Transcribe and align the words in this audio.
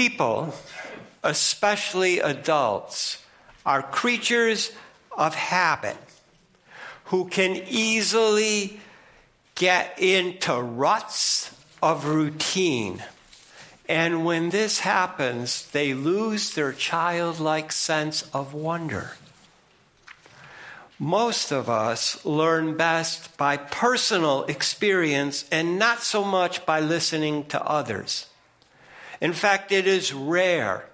People, 0.00 0.54
especially 1.22 2.20
adults, 2.20 3.22
are 3.66 3.82
creatures 3.82 4.72
of 5.12 5.34
habit 5.34 5.98
who 7.12 7.28
can 7.28 7.54
easily 7.68 8.80
get 9.56 9.98
into 9.98 10.54
ruts 10.54 11.54
of 11.82 12.06
routine. 12.06 13.04
And 13.90 14.24
when 14.24 14.48
this 14.48 14.80
happens, 14.80 15.66
they 15.66 15.92
lose 15.92 16.54
their 16.54 16.72
childlike 16.72 17.70
sense 17.70 18.22
of 18.32 18.54
wonder. 18.54 19.18
Most 20.98 21.52
of 21.52 21.68
us 21.68 22.24
learn 22.24 22.74
best 22.78 23.36
by 23.36 23.58
personal 23.58 24.44
experience 24.44 25.44
and 25.52 25.78
not 25.78 26.00
so 26.00 26.24
much 26.24 26.64
by 26.64 26.80
listening 26.80 27.44
to 27.48 27.62
others. 27.62 28.29
In 29.20 29.32
fact, 29.32 29.72
it 29.72 29.86
is 29.86 30.12
rare 30.12 30.86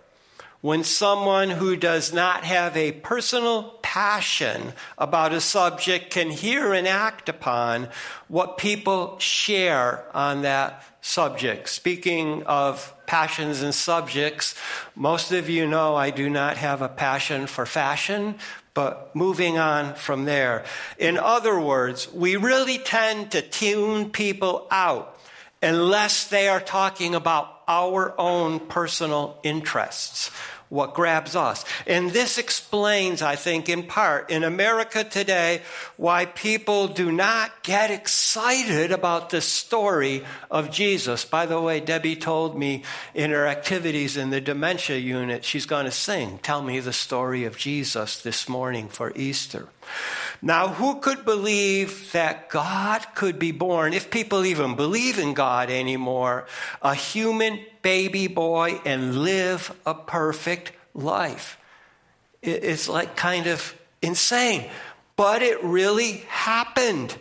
when 0.60 0.82
someone 0.82 1.50
who 1.50 1.76
does 1.76 2.12
not 2.12 2.42
have 2.42 2.76
a 2.76 2.90
personal 2.90 3.78
passion 3.82 4.72
about 4.98 5.32
a 5.32 5.40
subject 5.40 6.10
can 6.10 6.30
hear 6.30 6.72
and 6.72 6.88
act 6.88 7.28
upon 7.28 7.88
what 8.26 8.58
people 8.58 9.16
share 9.18 10.04
on 10.12 10.42
that 10.42 10.82
subject. 11.00 11.68
Speaking 11.68 12.42
of 12.44 12.92
passions 13.06 13.62
and 13.62 13.72
subjects, 13.72 14.56
most 14.96 15.30
of 15.30 15.48
you 15.48 15.68
know 15.68 15.94
I 15.94 16.10
do 16.10 16.28
not 16.28 16.56
have 16.56 16.82
a 16.82 16.88
passion 16.88 17.46
for 17.46 17.64
fashion, 17.64 18.34
but 18.74 19.14
moving 19.14 19.58
on 19.58 19.94
from 19.94 20.24
there. 20.24 20.64
In 20.98 21.16
other 21.16 21.60
words, 21.60 22.12
we 22.12 22.34
really 22.34 22.78
tend 22.78 23.30
to 23.30 23.40
tune 23.40 24.10
people 24.10 24.66
out 24.70 25.16
unless 25.62 26.26
they 26.26 26.48
are 26.48 26.60
talking 26.60 27.14
about 27.14 27.55
our 27.68 28.14
own 28.18 28.60
personal 28.60 29.38
interests 29.42 30.30
what 30.68 30.94
grabs 30.94 31.36
us. 31.36 31.64
And 31.86 32.10
this 32.10 32.38
explains, 32.38 33.22
I 33.22 33.36
think, 33.36 33.68
in 33.68 33.84
part, 33.84 34.30
in 34.30 34.44
America 34.44 35.04
today, 35.04 35.62
why 35.96 36.26
people 36.26 36.88
do 36.88 37.12
not 37.12 37.62
get 37.62 37.90
excited 37.90 38.90
about 38.90 39.30
the 39.30 39.40
story 39.40 40.24
of 40.50 40.70
Jesus. 40.70 41.24
By 41.24 41.46
the 41.46 41.60
way, 41.60 41.80
Debbie 41.80 42.16
told 42.16 42.58
me 42.58 42.82
in 43.14 43.30
her 43.30 43.46
activities 43.46 44.16
in 44.16 44.30
the 44.30 44.40
dementia 44.40 44.98
unit, 44.98 45.44
she's 45.44 45.66
going 45.66 45.84
to 45.84 45.92
sing, 45.92 46.38
Tell 46.42 46.62
Me 46.62 46.80
the 46.80 46.92
Story 46.92 47.44
of 47.44 47.56
Jesus 47.56 48.20
this 48.20 48.48
morning 48.48 48.88
for 48.88 49.12
Easter. 49.14 49.68
Now, 50.42 50.68
who 50.68 51.00
could 51.00 51.24
believe 51.24 52.12
that 52.12 52.50
God 52.50 53.06
could 53.14 53.38
be 53.38 53.52
born, 53.52 53.92
if 53.92 54.10
people 54.10 54.44
even 54.44 54.76
believe 54.76 55.18
in 55.18 55.34
God 55.34 55.70
anymore, 55.70 56.46
a 56.82 56.94
human 56.94 57.60
baby 57.82 58.26
boy 58.26 58.80
and 58.84 59.22
live 59.22 59.74
a 59.86 59.94
perfect 59.94 60.72
life? 60.94 61.58
It's 62.42 62.88
like 62.88 63.16
kind 63.16 63.46
of 63.46 63.74
insane. 64.02 64.68
But 65.16 65.42
it 65.42 65.62
really 65.64 66.24
happened 66.28 67.16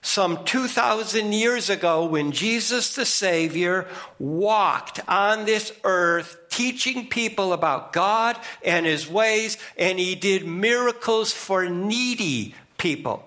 some 0.00 0.44
2,000 0.44 1.32
years 1.32 1.68
ago 1.70 2.06
when 2.06 2.32
Jesus 2.32 2.94
the 2.94 3.04
Savior 3.04 3.86
walked 4.18 5.00
on 5.08 5.44
this 5.44 5.72
earth 5.84 6.38
teaching 6.50 7.08
people 7.08 7.52
about 7.52 7.92
God 7.92 8.38
and 8.64 8.86
His 8.86 9.08
ways, 9.08 9.58
and 9.76 9.98
He 9.98 10.14
did 10.14 10.46
miracles 10.46 11.32
for 11.32 11.68
needy 11.68 12.54
people. 12.78 13.24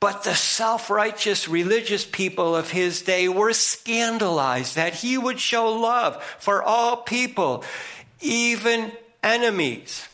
But 0.00 0.24
the 0.24 0.34
self 0.34 0.90
righteous 0.90 1.48
religious 1.48 2.04
people 2.04 2.56
of 2.56 2.72
his 2.72 3.02
day 3.02 3.28
were 3.28 3.52
scandalized 3.52 4.74
that 4.74 4.94
he 4.94 5.16
would 5.16 5.38
show 5.38 5.72
love 5.72 6.20
for 6.40 6.60
all 6.60 6.96
people, 6.96 7.62
even 8.20 8.90
enemies 9.22 10.08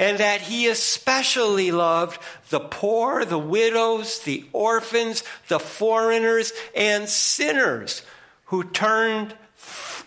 and 0.00 0.16
that 0.16 0.40
he 0.40 0.66
especially 0.66 1.70
loved 1.70 2.18
the 2.48 2.58
poor, 2.58 3.22
the 3.26 3.38
widows, 3.38 4.20
the 4.20 4.46
orphans, 4.54 5.22
the 5.48 5.60
foreigners, 5.60 6.54
and 6.74 7.06
sinners 7.06 8.02
who 8.46 8.64
turned 8.64 9.34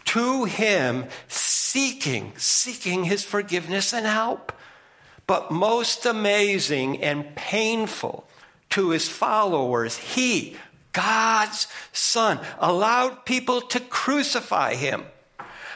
to 0.06 0.46
him 0.46 1.06
seeking, 1.28 2.34
seeking 2.38 3.04
his 3.04 3.24
forgiveness 3.24 3.94
and 3.94 4.08
help. 4.08 4.52
But 5.28 5.52
most 5.52 6.08
amazing 6.08 7.04
and 7.04 7.36
painful 7.36 8.28
to 8.72 8.90
his 8.90 9.08
followers, 9.08 9.96
he, 9.96 10.58
God's 10.92 11.68
Son, 11.92 12.40
allowed 12.58 13.26
people 13.26 13.62
to 13.62 13.80
crucify 13.80 14.74
him 14.74 15.06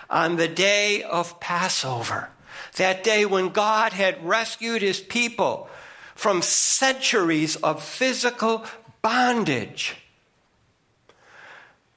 on 0.09 0.37
the 0.37 0.47
day 0.47 1.03
of 1.03 1.39
Passover. 1.39 2.31
That 2.77 3.03
day 3.03 3.25
when 3.25 3.49
God 3.49 3.93
had 3.93 4.25
rescued 4.25 4.81
his 4.81 4.99
people 4.99 5.69
from 6.15 6.41
centuries 6.41 7.55
of 7.57 7.83
physical 7.83 8.65
bondage. 9.01 9.95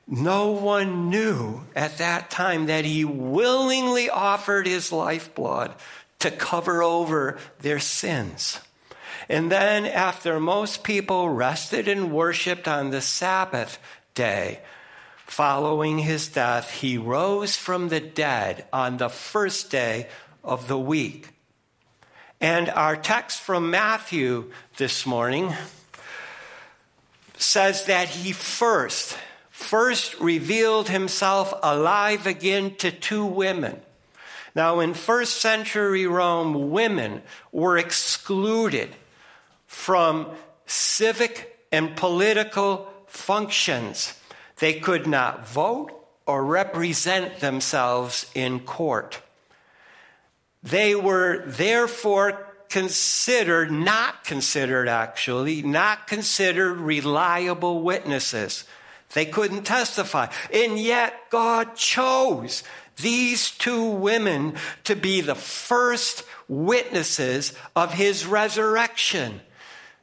No 0.06 0.50
one 0.50 1.08
knew 1.08 1.62
at 1.76 1.98
that 1.98 2.30
time 2.30 2.66
that 2.66 2.84
he 2.84 3.04
willingly 3.04 4.10
offered 4.10 4.66
his 4.66 4.90
lifeblood 4.90 5.72
to 6.18 6.30
cover 6.30 6.82
over 6.82 7.38
their 7.60 7.78
sins. 7.78 8.58
And 9.28 9.50
then, 9.50 9.86
after 9.86 10.40
most 10.40 10.82
people 10.82 11.28
rested 11.28 11.86
and 11.86 12.12
worshiped 12.12 12.66
on 12.66 12.90
the 12.90 13.00
Sabbath 13.00 13.78
day, 14.14 14.60
following 15.26 16.00
his 16.00 16.26
death, 16.28 16.72
he 16.72 16.98
rose 16.98 17.54
from 17.56 17.88
the 17.88 18.00
dead 18.00 18.66
on 18.72 18.96
the 18.96 19.08
first 19.08 19.70
day 19.70 20.08
of 20.42 20.68
the 20.68 20.78
week. 20.78 21.28
And 22.40 22.70
our 22.70 22.96
text 22.96 23.40
from 23.40 23.70
Matthew 23.70 24.50
this 24.76 25.04
morning 25.04 25.52
says 27.36 27.86
that 27.86 28.08
he 28.08 28.32
first, 28.32 29.16
first 29.50 30.18
revealed 30.20 30.88
himself 30.88 31.52
alive 31.62 32.26
again 32.26 32.74
to 32.76 32.90
two 32.90 33.24
women. 33.24 33.80
Now, 34.54 34.80
in 34.80 34.94
first 34.94 35.36
century 35.36 36.06
Rome, 36.06 36.70
women 36.70 37.22
were 37.52 37.78
excluded 37.78 38.90
from 39.66 40.28
civic 40.66 41.58
and 41.70 41.96
political 41.96 42.92
functions. 43.06 44.14
They 44.58 44.80
could 44.80 45.06
not 45.06 45.48
vote 45.48 45.92
or 46.26 46.44
represent 46.44 47.40
themselves 47.40 48.30
in 48.34 48.60
court. 48.60 49.20
They 50.62 50.94
were 50.94 51.44
therefore 51.46 52.46
considered, 52.68 53.70
not 53.70 54.24
considered 54.24 54.88
actually, 54.88 55.62
not 55.62 56.06
considered 56.06 56.78
reliable 56.78 57.82
witnesses. 57.82 58.64
They 59.12 59.26
couldn't 59.26 59.64
testify. 59.64 60.28
And 60.52 60.78
yet 60.78 61.14
God 61.30 61.74
chose 61.74 62.62
these 62.96 63.50
two 63.50 63.90
women 63.90 64.54
to 64.84 64.94
be 64.94 65.20
the 65.20 65.34
first 65.34 66.24
witnesses 66.48 67.54
of 67.74 67.94
his 67.94 68.26
resurrection. 68.26 69.40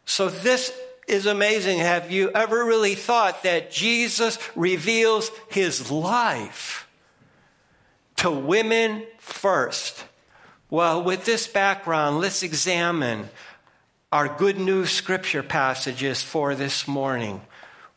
So 0.06 0.30
this 0.30 0.74
is 1.08 1.26
amazing. 1.26 1.80
Have 1.80 2.12
you 2.12 2.32
ever 2.32 2.66
really 2.66 2.96
thought 2.96 3.44
that 3.44 3.72
Jesus 3.72 4.38
reveals 4.56 5.32
his 5.50 5.90
life 5.90 6.88
to 8.18 8.30
women 8.30 9.06
first? 9.20 10.04
Well, 10.70 11.02
with 11.02 11.24
this 11.24 11.48
background, 11.48 12.20
let's 12.20 12.44
examine 12.44 13.30
our 14.12 14.28
good 14.28 14.60
news 14.60 14.92
scripture 14.92 15.42
passages 15.42 16.22
for 16.22 16.56
this 16.56 16.86
morning. 16.86 17.40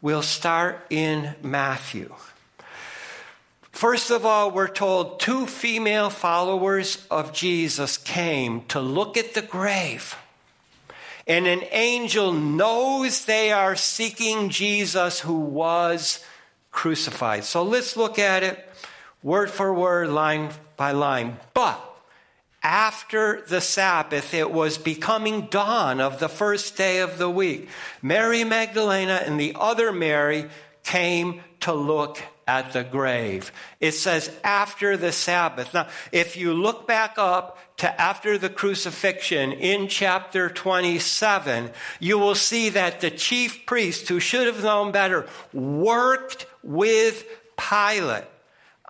We'll 0.01 0.23
start 0.23 0.87
in 0.89 1.35
Matthew. 1.43 2.15
First 3.73 4.13
of 4.13 4.25
all, 4.25 4.53
we're 4.53 4.69
told 4.69 5.19
two 5.19 5.47
female 5.47 6.11
followers 6.11 7.05
of 7.11 7.33
Jesus 7.33 7.97
came 7.97 8.65
to 8.67 8.81
look 8.81 9.17
at 9.17 9.35
the 9.35 9.43
grave. 9.43 10.15
And 11.27 11.49
an 11.49 11.65
angel 11.73 12.33
knows 12.33 13.25
they 13.25 13.51
are 13.51 13.75
seeking 13.75 14.49
Jesus 14.49 15.19
who 15.19 15.41
was 15.41 16.25
crucified. 16.71 17.43
So 17.43 17.65
let's 17.65 17.97
look 17.97 18.21
at 18.21 18.45
it 18.45 18.65
word 19.25 19.51
for 19.51 19.75
word, 19.75 20.11
line 20.11 20.51
by 20.77 20.93
line. 20.93 21.37
But 21.53 21.90
after 22.63 23.43
the 23.49 23.61
Sabbath, 23.61 24.35
it 24.35 24.51
was 24.51 24.77
becoming 24.77 25.47
dawn 25.47 26.01
of 26.01 26.21
the 26.21 26.29
first 26.29 26.77
day 26.77 27.01
of 27.01 27.19
the 27.19 27.31
week. 27.31 27.69
Mary 28.03 28.45
Magdalena 28.45 29.23
and 29.25 29.41
the 29.41 29.57
other 29.59 29.93
Mary 29.93 30.49
came 30.85 31.43
to 31.61 31.73
look 31.73 32.23
at 32.47 32.73
the 32.73 32.83
grave. 32.83 33.53
It 33.79 33.93
says 33.93 34.31
after 34.43 34.97
the 34.97 35.13
Sabbath. 35.13 35.73
Now, 35.73 35.87
if 36.11 36.37
you 36.37 36.53
look 36.53 36.87
back 36.87 37.15
up 37.17 37.59
to 37.79 38.01
after 38.01 38.37
the 38.37 38.51
crucifixion 38.51 39.53
in 39.53 39.89
chapter 39.89 40.51
27, 40.51 41.71
you 42.01 42.19
will 42.19 42.35
see 42.35 42.71
that 42.71 43.01
the 43.01 43.11
chief 43.11 43.65
priest, 43.67 44.09
who 44.09 44.21
should 44.21 44.47
have 44.47 44.65
known 44.65 44.91
better, 44.91 45.27
worked 45.53 46.47
with 46.63 47.25
Pilate 47.57 48.25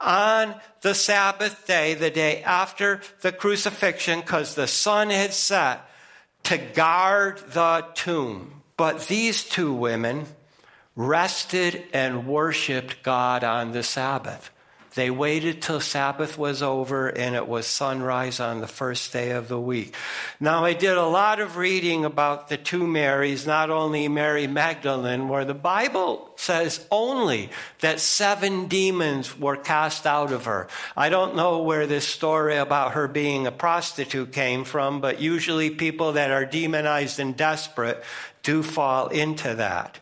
on 0.01 0.55
the 0.81 0.95
Sabbath 0.95 1.67
day, 1.67 1.95
the 1.95 2.11
day 2.11 2.43
after 2.43 3.01
the 3.21 3.33
crucifixion, 3.33 4.21
because 4.21 4.55
the 4.55 4.67
sun 4.67 5.11
had 5.11 5.33
set, 5.33 5.83
to 6.45 6.57
guard 6.57 7.39
the 7.53 7.85
tomb. 7.95 8.63
But 8.77 9.09
these 9.09 9.45
two 9.45 9.75
women 9.75 10.27
rested 10.97 11.85
and 11.93 12.27
worshiped 12.27 13.03
God 13.03 13.45
on 13.45 13.73
the 13.73 13.83
Sabbath. 13.83 14.51
They 15.01 15.11
waited 15.11 15.63
till 15.63 15.81
Sabbath 15.81 16.37
was 16.37 16.61
over 16.63 17.09
and 17.09 17.35
it 17.35 17.49
was 17.49 17.67
sunrise 17.67 18.39
on 18.39 18.61
the 18.61 18.67
first 18.67 19.15
day 19.15 19.31
of 19.31 19.49
the 19.49 19.59
week. 19.59 19.95
Now, 20.39 20.67
I 20.67 20.75
did 20.75 20.95
a 20.95 21.07
lot 21.07 21.41
of 21.41 21.57
reading 21.57 22.05
about 22.05 22.51
the 22.51 22.59
two 22.59 22.87
Marys, 22.87 23.47
not 23.47 23.71
only 23.71 24.09
Mary 24.09 24.47
Magdalene, 24.47 25.27
where 25.29 25.47
the 25.47 25.55
Bible 25.55 26.31
says 26.37 26.87
only 26.91 27.49
that 27.79 27.99
seven 27.99 28.67
demons 28.67 29.39
were 29.39 29.57
cast 29.57 30.07
out 30.07 30.33
of 30.33 30.45
her. 30.45 30.69
I 30.95 31.09
don't 31.09 31.35
know 31.35 31.63
where 31.63 31.87
this 31.87 32.07
story 32.07 32.59
about 32.59 32.93
her 32.93 33.09
being 33.09 33.47
a 33.47 33.53
prostitute 33.53 34.33
came 34.33 34.65
from, 34.65 35.01
but 35.01 35.19
usually 35.19 35.71
people 35.71 36.13
that 36.13 36.31
are 36.31 36.45
demonized 36.45 37.19
and 37.19 37.35
desperate 37.35 38.05
do 38.43 38.63
fall 38.63 39.09
into 39.09 39.55
that. 39.55 39.99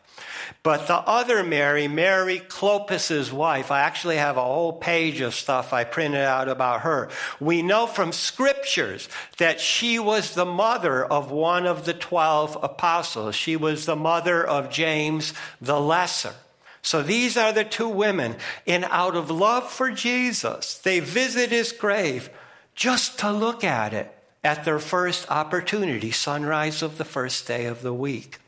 But 0.62 0.86
the 0.86 0.96
other 0.96 1.42
Mary, 1.42 1.88
Mary 1.88 2.38
Clopas's 2.38 3.32
wife, 3.32 3.70
I 3.70 3.80
actually 3.80 4.16
have 4.16 4.36
a 4.36 4.42
whole 4.42 4.72
page 4.72 5.20
of 5.20 5.34
stuff 5.34 5.72
I 5.72 5.84
printed 5.84 6.20
out 6.20 6.48
about 6.48 6.82
her. 6.82 7.10
We 7.40 7.62
know 7.62 7.86
from 7.86 8.12
scriptures 8.12 9.08
that 9.38 9.60
she 9.60 9.98
was 9.98 10.34
the 10.34 10.44
mother 10.44 11.04
of 11.04 11.30
one 11.30 11.66
of 11.66 11.84
the 11.84 11.94
12 11.94 12.58
apostles. 12.62 13.34
She 13.34 13.56
was 13.56 13.86
the 13.86 13.96
mother 13.96 14.46
of 14.46 14.70
James 14.70 15.32
the 15.60 15.80
Lesser. 15.80 16.34
So 16.82 17.02
these 17.02 17.36
are 17.36 17.52
the 17.52 17.64
two 17.64 17.88
women. 17.88 18.36
And 18.66 18.84
out 18.86 19.16
of 19.16 19.30
love 19.30 19.70
for 19.70 19.90
Jesus, 19.90 20.78
they 20.78 21.00
visit 21.00 21.50
his 21.50 21.72
grave 21.72 22.30
just 22.74 23.18
to 23.18 23.32
look 23.32 23.64
at 23.64 23.92
it 23.92 24.14
at 24.44 24.64
their 24.64 24.78
first 24.78 25.30
opportunity, 25.30 26.10
sunrise 26.10 26.82
of 26.82 26.96
the 26.96 27.04
first 27.04 27.46
day 27.46 27.66
of 27.66 27.82
the 27.82 27.92
week. 27.92 28.38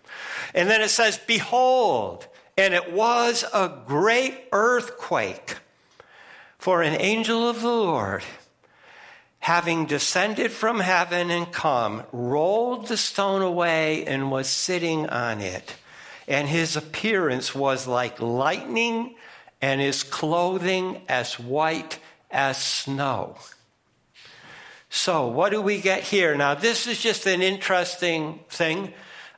And 0.54 0.68
then 0.68 0.80
it 0.80 0.90
says, 0.90 1.18
Behold, 1.26 2.26
and 2.56 2.74
it 2.74 2.92
was 2.92 3.44
a 3.54 3.72
great 3.86 4.36
earthquake. 4.52 5.56
For 6.58 6.82
an 6.82 7.00
angel 7.00 7.48
of 7.48 7.62
the 7.62 7.68
Lord, 7.68 8.22
having 9.38 9.86
descended 9.86 10.52
from 10.52 10.80
heaven 10.80 11.30
and 11.30 11.50
come, 11.50 12.02
rolled 12.12 12.88
the 12.88 12.98
stone 12.98 13.40
away 13.40 14.04
and 14.04 14.30
was 14.30 14.48
sitting 14.48 15.08
on 15.08 15.40
it. 15.40 15.76
And 16.28 16.46
his 16.48 16.76
appearance 16.76 17.54
was 17.54 17.86
like 17.86 18.20
lightning, 18.20 19.14
and 19.62 19.80
his 19.80 20.02
clothing 20.02 21.02
as 21.08 21.38
white 21.38 21.98
as 22.30 22.62
snow. 22.62 23.36
So, 24.88 25.28
what 25.28 25.50
do 25.50 25.62
we 25.62 25.80
get 25.80 26.02
here? 26.02 26.34
Now, 26.36 26.54
this 26.54 26.86
is 26.86 27.00
just 27.00 27.26
an 27.26 27.42
interesting 27.42 28.40
thing. 28.48 28.92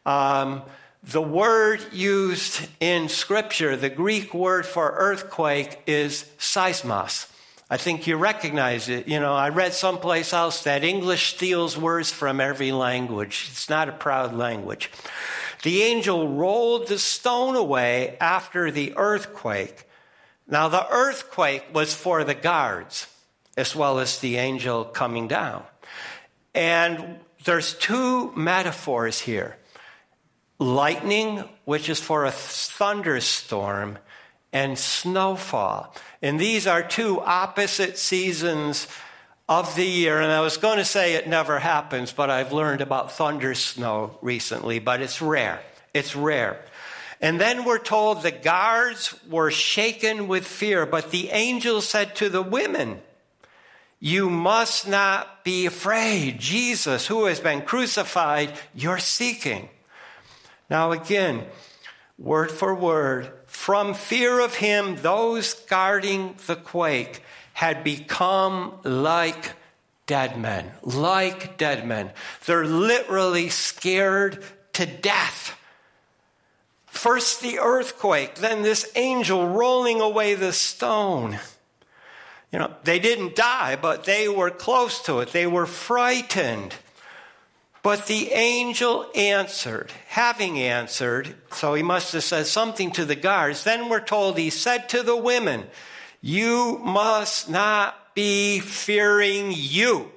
Um, 0.05 0.63
the 1.03 1.23
word 1.23 1.85
used 1.93 2.69
in 2.79 3.09
Scripture, 3.09 3.77
the 3.77 3.91
Greek 3.91 4.33
word 4.33 4.65
for 4.65 4.93
earthquake, 4.97 5.81
is 5.87 6.25
seismos. 6.39 7.29
I 7.69 7.77
think 7.77 8.07
you 8.07 8.17
recognize 8.17 8.89
it. 8.89 9.09
You 9.09 9.19
know, 9.19 9.35
I 9.35 9.49
read 9.49 9.73
someplace 9.73 10.33
else 10.33 10.63
that 10.65 10.85
English 10.85 11.35
steals 11.35 11.77
words 11.77 12.11
from 12.11 12.41
every 12.41 12.71
language. 12.71 13.49
It's 13.51 13.71
not 13.71 13.89
a 13.89 13.93
proud 13.93 14.35
language. 14.35 14.91
The 15.63 15.83
angel 15.83 16.29
rolled 16.29 16.89
the 16.89 16.99
stone 16.99 17.57
away 17.57 18.17
after 18.21 18.71
the 18.71 18.93
earthquake. 18.97 19.89
Now, 20.47 20.69
the 20.69 20.87
earthquake 20.91 21.65
was 21.73 21.95
for 21.95 22.25
the 22.25 22.35
guards 22.35 23.07
as 23.57 23.75
well 23.75 23.99
as 23.99 24.19
the 24.19 24.37
angel 24.37 24.85
coming 24.85 25.29
down. 25.29 25.65
And 26.55 27.21
there's 27.45 27.75
two 27.75 28.33
metaphors 28.37 29.21
here 29.21 29.57
lightning, 30.63 31.45
which 31.65 31.89
is 31.89 32.01
for 32.01 32.25
a 32.25 32.31
thunderstorm, 32.31 33.99
and 34.53 34.79
snowfall. 34.79 35.95
And 36.21 36.39
these 36.39 36.67
are 36.67 36.83
two 36.83 37.21
opposite 37.21 37.99
seasons 37.99 38.87
of 39.49 39.75
the 39.75 39.87
year. 39.87 40.21
And 40.21 40.31
I 40.31 40.41
was 40.41 40.57
going 40.57 40.79
to 40.79 40.85
say 40.85 41.15
it 41.15 41.29
never 41.29 41.59
happens, 41.59 42.13
but 42.13 42.31
I've 42.31 42.53
learned 42.53 42.81
about 42.81 43.13
thunder 43.13 43.55
snow 43.55 44.19
recently, 44.23 44.79
but 44.79 45.01
it's 45.01 45.21
rare. 45.21 45.61
It's 45.93 46.17
rare. 46.17 46.65
And 47.21 47.41
then 47.41 47.65
we're 47.65 47.79
told 47.79 48.23
the 48.23 48.31
guards 48.31 49.15
were 49.31 49.51
shaken 49.51 50.27
with 50.27 50.45
fear, 50.45 50.87
but 50.87 51.11
the 51.11 51.31
angel 51.31 51.81
said 51.81 52.17
to 52.17 52.29
the 52.29 52.43
women, 52.43 53.01
You 54.01 54.29
must 54.29 54.89
not 54.89 55.45
be 55.45 55.67
afraid. 55.67 56.41
Jesus, 56.41 57.07
who 57.07 57.27
has 57.27 57.39
been 57.39 57.63
crucified, 57.63 58.53
you're 58.75 58.99
seeking. 58.99 59.69
Now, 60.73 60.93
again, 60.93 61.45
word 62.19 62.51
for 62.51 62.75
word, 62.75 63.31
from 63.45 63.93
fear 63.93 64.41
of 64.41 64.55
him, 64.55 64.97
those 64.97 65.53
guarding 65.53 66.35
the 66.47 66.57
quake 66.57 67.23
had 67.53 67.85
become 67.85 68.79
like 68.83 69.53
dead 70.07 70.39
men, 70.39 70.73
like 70.81 71.59
dead 71.59 71.87
men. 71.87 72.11
They're 72.47 72.65
literally 72.65 73.51
scared 73.51 74.43
to 74.73 74.87
death. 74.87 75.61
First 76.87 77.43
the 77.43 77.59
earthquake, 77.59 78.37
then 78.37 78.63
this 78.63 78.91
angel 78.97 79.49
rolling 79.49 80.01
away 80.01 80.37
the 80.37 80.55
stone. 80.55 81.39
You 82.51 82.61
know, 82.61 82.75
they 82.85 82.99
didn't 82.99 83.37
die, 83.37 83.77
but 83.77 84.05
they 84.05 84.27
were 84.27 84.49
close 84.49 85.03
to 85.03 85.21
it. 85.21 85.33
They 85.33 85.47
were 85.47 85.67
frightened. 85.67 86.75
But 87.83 88.07
the 88.07 88.31
angel 88.31 89.11
answered, 89.15 89.93
having 90.07 90.59
answered, 90.59 91.35
so 91.51 91.75
he 91.75 91.83
must 91.83 92.13
have 92.13 92.23
said 92.23 92.47
something 92.47 92.93
to 92.93 93.05
the 93.05 93.17
guards. 93.17 93.65
Then 93.65 93.89
we're 93.89 94.01
told 94.01 94.39
he 94.39 94.51
said 94.51 94.89
to 94.91 95.03
the 95.03 95.17
women, 95.17 95.65
You 96.21 96.79
must 96.83 97.51
not 97.51 98.15
be 98.15 98.61
fearing 98.61 99.53
you. 99.55 100.13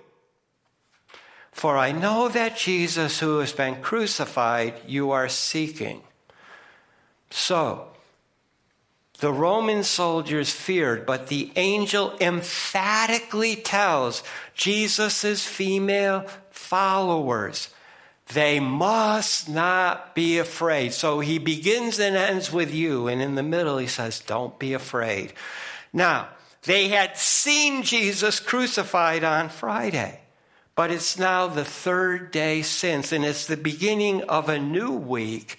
For 1.52 1.78
I 1.78 1.92
know 1.92 2.28
that 2.28 2.58
Jesus, 2.58 3.20
who 3.20 3.40
has 3.40 3.54
been 3.54 3.82
crucified, 3.82 4.76
you 4.86 5.12
are 5.12 5.30
seeking. 5.30 6.04
So, 7.32 7.88
the 9.20 9.32
Roman 9.32 9.84
soldiers 9.84 10.52
feared, 10.52 11.06
but 11.06 11.28
the 11.28 11.52
angel 11.56 12.16
emphatically 12.20 13.56
tells 13.56 14.22
Jesus' 14.54 15.48
female 15.48 16.28
followers. 16.56 17.70
They 18.34 18.60
must 18.60 19.48
not 19.48 20.16
be 20.16 20.40
afraid. 20.40 20.94
So 20.94 21.20
he 21.20 21.38
begins 21.38 22.00
and 22.00 22.16
ends 22.16 22.52
with 22.52 22.74
you, 22.74 23.08
and 23.08 23.22
in 23.22 23.36
the 23.36 23.44
middle 23.44 23.78
he 23.78 23.88
says, 23.88 24.20
Don't 24.20 24.58
be 24.58 24.74
afraid. 24.74 25.34
Now, 25.94 26.30
they 26.64 26.88
had 26.88 27.18
seen 27.18 27.84
Jesus 27.84 28.40
crucified 28.40 29.24
on 29.24 29.50
Friday, 29.50 30.20
but 30.74 30.90
it's 30.90 31.20
now 31.20 31.48
the 31.48 31.66
third 31.66 32.32
day 32.32 32.64
since, 32.64 33.12
and 33.12 33.24
it's 33.24 33.46
the 33.46 33.58
beginning 33.58 34.24
of 34.24 34.50
a 34.50 34.58
new 34.58 34.92
week 34.92 35.58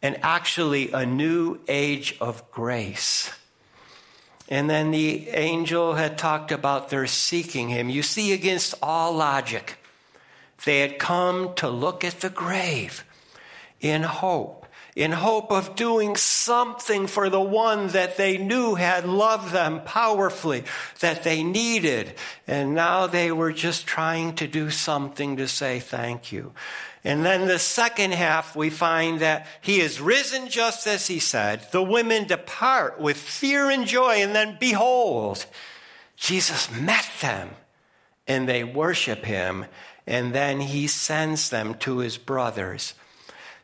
and 0.00 0.18
actually 0.22 0.92
a 0.92 1.04
new 1.04 1.58
age 1.68 2.16
of 2.20 2.50
grace. 2.50 3.30
And 4.48 4.70
then 4.70 4.92
the 4.92 5.28
angel 5.30 5.94
had 5.94 6.16
talked 6.16 6.52
about 6.52 6.88
their 6.88 7.06
seeking 7.06 7.68
him. 7.68 7.90
You 7.90 8.02
see, 8.02 8.32
against 8.32 8.74
all 8.80 9.12
logic, 9.12 9.76
they 10.64 10.80
had 10.80 10.98
come 10.98 11.54
to 11.56 11.68
look 11.68 12.04
at 12.04 12.20
the 12.20 12.30
grave 12.30 13.04
in 13.80 14.02
hope, 14.02 14.66
in 14.94 15.12
hope 15.12 15.52
of 15.52 15.76
doing 15.76 16.16
something 16.16 17.06
for 17.06 17.28
the 17.28 17.40
one 17.40 17.88
that 17.88 18.16
they 18.16 18.38
knew 18.38 18.74
had 18.74 19.06
loved 19.06 19.52
them 19.52 19.82
powerfully, 19.84 20.64
that 21.00 21.22
they 21.22 21.42
needed. 21.42 22.14
And 22.46 22.74
now 22.74 23.06
they 23.06 23.30
were 23.30 23.52
just 23.52 23.86
trying 23.86 24.34
to 24.36 24.46
do 24.46 24.70
something 24.70 25.36
to 25.36 25.46
say 25.46 25.78
thank 25.80 26.32
you. 26.32 26.52
And 27.04 27.24
then 27.24 27.46
the 27.46 27.60
second 27.60 28.14
half, 28.14 28.56
we 28.56 28.68
find 28.68 29.20
that 29.20 29.46
he 29.60 29.80
is 29.80 30.00
risen 30.00 30.48
just 30.48 30.88
as 30.88 31.06
he 31.06 31.20
said. 31.20 31.70
The 31.70 31.82
women 31.82 32.26
depart 32.26 32.98
with 33.00 33.16
fear 33.16 33.70
and 33.70 33.86
joy, 33.86 34.16
and 34.16 34.34
then 34.34 34.56
behold, 34.58 35.46
Jesus 36.16 36.68
met 36.72 37.08
them, 37.20 37.50
and 38.26 38.48
they 38.48 38.64
worship 38.64 39.24
him 39.24 39.66
and 40.06 40.32
then 40.32 40.60
he 40.60 40.86
sends 40.86 41.50
them 41.50 41.74
to 41.74 41.98
his 41.98 42.18
brothers 42.18 42.94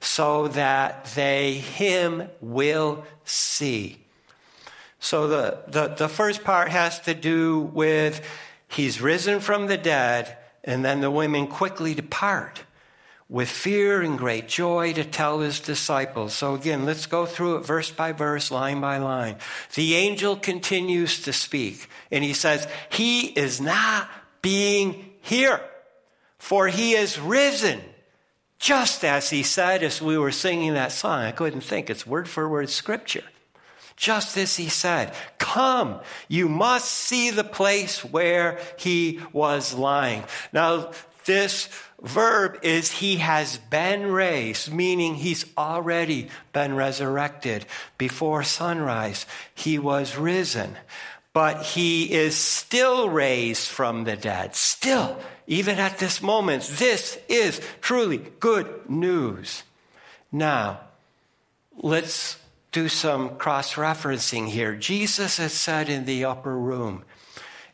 so 0.00 0.48
that 0.48 1.06
they 1.14 1.54
him 1.54 2.28
will 2.40 3.04
see. 3.24 3.98
So 4.98 5.28
the, 5.28 5.62
the, 5.68 5.88
the 5.88 6.08
first 6.08 6.44
part 6.44 6.70
has 6.70 7.00
to 7.00 7.14
do 7.14 7.60
with 7.60 8.26
he's 8.68 9.00
risen 9.00 9.40
from 9.40 9.66
the 9.66 9.76
dead, 9.76 10.36
and 10.64 10.84
then 10.84 11.00
the 11.00 11.10
women 11.10 11.46
quickly 11.46 11.94
depart 11.94 12.62
with 13.28 13.48
fear 13.48 14.02
and 14.02 14.18
great 14.18 14.46
joy 14.46 14.92
to 14.92 15.02
tell 15.02 15.40
his 15.40 15.58
disciples. 15.58 16.34
So 16.34 16.54
again, 16.54 16.84
let's 16.84 17.06
go 17.06 17.24
through 17.24 17.56
it 17.56 17.66
verse 17.66 17.90
by 17.90 18.12
verse, 18.12 18.50
line 18.50 18.80
by 18.80 18.98
line. 18.98 19.36
The 19.74 19.94
angel 19.94 20.36
continues 20.36 21.22
to 21.22 21.32
speak 21.32 21.88
and 22.10 22.22
he 22.22 22.34
says, 22.34 22.68
He 22.90 23.26
is 23.28 23.58
not 23.58 24.10
being 24.42 25.12
here, 25.22 25.60
for 26.42 26.66
he 26.66 26.94
is 26.94 27.20
risen. 27.20 27.80
Just 28.58 29.04
as 29.04 29.30
he 29.30 29.44
said 29.44 29.84
as 29.84 30.02
we 30.02 30.18
were 30.18 30.32
singing 30.32 30.74
that 30.74 30.90
song. 30.90 31.20
I 31.20 31.30
couldn't 31.30 31.60
think. 31.60 31.88
It's 31.88 32.04
word 32.04 32.28
for 32.28 32.48
word 32.48 32.68
scripture. 32.68 33.22
Just 33.96 34.36
as 34.36 34.56
he 34.56 34.68
said, 34.68 35.14
Come, 35.38 36.00
you 36.26 36.48
must 36.48 36.90
see 36.90 37.30
the 37.30 37.44
place 37.44 38.04
where 38.04 38.58
he 38.76 39.20
was 39.32 39.72
lying. 39.72 40.24
Now, 40.52 40.90
this 41.26 41.68
verb 42.02 42.58
is 42.62 42.90
he 42.90 43.18
has 43.18 43.58
been 43.70 44.10
raised, 44.10 44.72
meaning 44.72 45.14
he's 45.14 45.44
already 45.56 46.28
been 46.52 46.74
resurrected. 46.74 47.66
Before 47.98 48.42
sunrise, 48.42 49.26
he 49.54 49.78
was 49.78 50.18
risen. 50.18 50.76
But 51.32 51.62
he 51.62 52.12
is 52.12 52.36
still 52.36 53.08
raised 53.08 53.68
from 53.68 54.04
the 54.04 54.16
dead. 54.16 54.56
Still, 54.56 55.18
even 55.52 55.78
at 55.78 55.98
this 55.98 56.22
moment, 56.22 56.62
this 56.78 57.18
is 57.28 57.60
truly 57.82 58.16
good 58.40 58.88
news. 58.88 59.64
Now, 60.32 60.80
let's 61.76 62.38
do 62.70 62.88
some 62.88 63.36
cross 63.36 63.74
referencing 63.74 64.48
here. 64.48 64.74
Jesus 64.74 65.36
has 65.36 65.52
said 65.52 65.90
in 65.90 66.06
the 66.06 66.24
upper 66.24 66.58
room, 66.58 67.04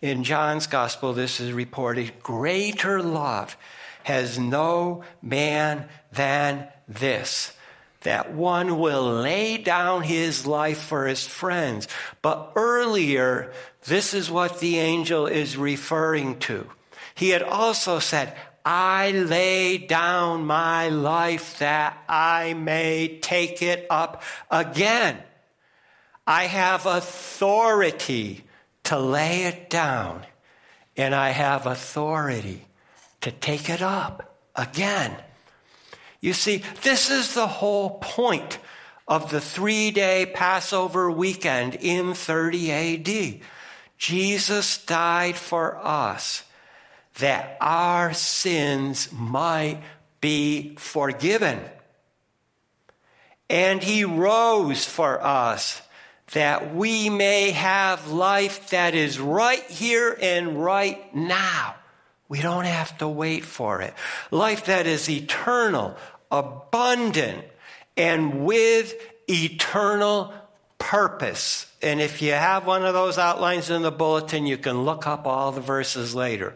in 0.02 0.24
John's 0.24 0.66
gospel, 0.66 1.12
this 1.12 1.38
is 1.38 1.52
reported 1.52 2.20
greater 2.20 3.00
love 3.00 3.56
has 4.02 4.40
no 4.40 5.04
man 5.22 5.88
than 6.10 6.66
this 6.88 7.52
that 8.00 8.32
one 8.32 8.78
will 8.80 9.20
lay 9.22 9.56
down 9.56 10.02
his 10.02 10.46
life 10.46 10.78
for 10.78 11.06
his 11.06 11.26
friends. 11.26 11.86
But 12.22 12.52
earlier, 12.56 13.52
this 13.84 14.14
is 14.14 14.30
what 14.30 14.58
the 14.58 14.78
angel 14.78 15.26
is 15.26 15.56
referring 15.56 16.38
to. 16.40 16.68
He 17.18 17.30
had 17.30 17.42
also 17.42 17.98
said, 17.98 18.32
I 18.64 19.10
lay 19.10 19.76
down 19.76 20.46
my 20.46 20.88
life 20.88 21.58
that 21.58 21.98
I 22.08 22.54
may 22.54 23.18
take 23.20 23.60
it 23.60 23.88
up 23.90 24.22
again. 24.52 25.18
I 26.28 26.44
have 26.44 26.86
authority 26.86 28.44
to 28.84 29.00
lay 29.00 29.46
it 29.46 29.68
down, 29.68 30.26
and 30.96 31.12
I 31.12 31.30
have 31.30 31.66
authority 31.66 32.68
to 33.22 33.32
take 33.32 33.68
it 33.68 33.82
up 33.82 34.38
again. 34.54 35.16
You 36.20 36.34
see, 36.34 36.62
this 36.82 37.10
is 37.10 37.34
the 37.34 37.48
whole 37.48 37.98
point 37.98 38.60
of 39.08 39.32
the 39.32 39.40
three 39.40 39.90
day 39.90 40.24
Passover 40.24 41.10
weekend 41.10 41.74
in 41.74 42.14
30 42.14 42.70
AD. 42.70 43.40
Jesus 43.96 44.78
died 44.86 45.34
for 45.34 45.84
us 45.84 46.44
that 47.18 47.56
our 47.60 48.12
sins 48.14 49.08
might 49.12 49.80
be 50.20 50.74
forgiven. 50.76 51.60
And 53.50 53.82
he 53.82 54.04
rose 54.04 54.84
for 54.84 55.24
us 55.24 55.80
that 56.32 56.74
we 56.74 57.08
may 57.08 57.52
have 57.52 58.08
life 58.08 58.70
that 58.70 58.94
is 58.94 59.18
right 59.18 59.62
here 59.64 60.16
and 60.20 60.62
right 60.62 61.14
now. 61.14 61.74
We 62.28 62.42
don't 62.42 62.66
have 62.66 62.98
to 62.98 63.08
wait 63.08 63.44
for 63.44 63.80
it. 63.80 63.94
Life 64.30 64.66
that 64.66 64.86
is 64.86 65.08
eternal, 65.08 65.96
abundant, 66.30 67.44
and 67.96 68.44
with 68.44 68.94
eternal 69.28 70.34
purpose. 70.78 71.72
And 71.80 72.00
if 72.00 72.20
you 72.20 72.32
have 72.32 72.66
one 72.66 72.84
of 72.84 72.92
those 72.92 73.16
outlines 73.16 73.70
in 73.70 73.80
the 73.80 73.90
bulletin, 73.90 74.46
you 74.46 74.58
can 74.58 74.84
look 74.84 75.06
up 75.06 75.26
all 75.26 75.52
the 75.52 75.60
verses 75.62 76.14
later. 76.14 76.54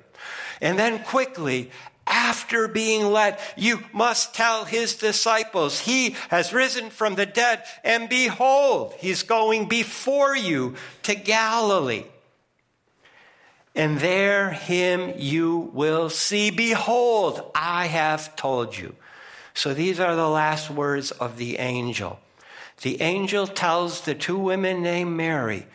And 0.63 0.79
then 0.79 1.01
quickly, 1.01 1.71
after 2.07 2.69
being 2.69 3.05
led, 3.07 3.39
you 3.57 3.81
must 3.93 4.35
tell 4.35 4.65
his 4.65 4.95
disciples, 4.95 5.81
He 5.81 6.17
has 6.31 6.55
risen 6.55 6.89
from 6.89 7.17
the 7.17 7.27
dead, 7.27 7.65
and 7.85 8.09
behold, 8.09 8.95
He's 8.99 9.25
going 9.25 9.69
before 9.69 10.35
you 10.35 10.77
to 11.03 11.15
Galilee. 11.15 12.05
And 13.75 14.01
there 14.01 14.51
him 14.51 15.15
you 15.17 15.71
will 15.73 16.11
see. 16.11 16.51
Behold, 16.51 17.51
I 17.55 17.87
have 17.87 18.37
told 18.37 18.77
you. 18.77 18.95
So 19.55 19.73
these 19.73 19.99
are 19.99 20.15
the 20.15 20.29
last 20.29 20.71
words 20.71 21.11
of 21.11 21.39
the 21.39 21.59
angel. 21.59 22.21
The 22.83 23.01
angel 23.01 23.47
tells 23.47 24.03
the 24.03 24.15
two 24.15 24.39
women 24.39 24.83
named 24.83 25.17
Mary 25.17 25.67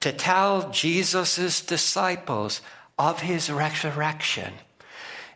to 0.00 0.12
tell 0.12 0.70
Jesus' 0.70 1.60
disciples 1.60 2.60
of 3.00 3.20
his 3.20 3.50
resurrection. 3.50 4.52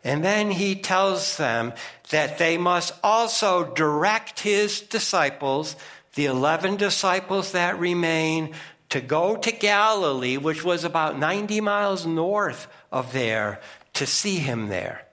And 0.05 0.23
then 0.23 0.51
he 0.51 0.75
tells 0.75 1.39
them 1.39 1.73
that 2.11 2.37
they 2.37 2.59
must 2.59 2.93
also 3.03 3.73
direct 3.73 4.41
his 4.41 4.83
disciples, 4.83 5.75
the 6.15 6.27
11 6.27 6.77
disciples 6.77 7.53
that 7.53 7.81
remain, 7.81 8.55
to 8.91 9.01
go 9.01 9.37
to 9.37 9.51
Galilee, 9.51 10.37
which 10.37 10.63
was 10.63 10.85
about 10.85 11.19
90 11.19 11.63
miles 11.63 12.05
north 12.05 12.67
of 12.93 13.15
there, 13.15 13.63
to 13.95 14.05
see 14.05 14.37
him 14.37 14.69
there. 14.69 15.07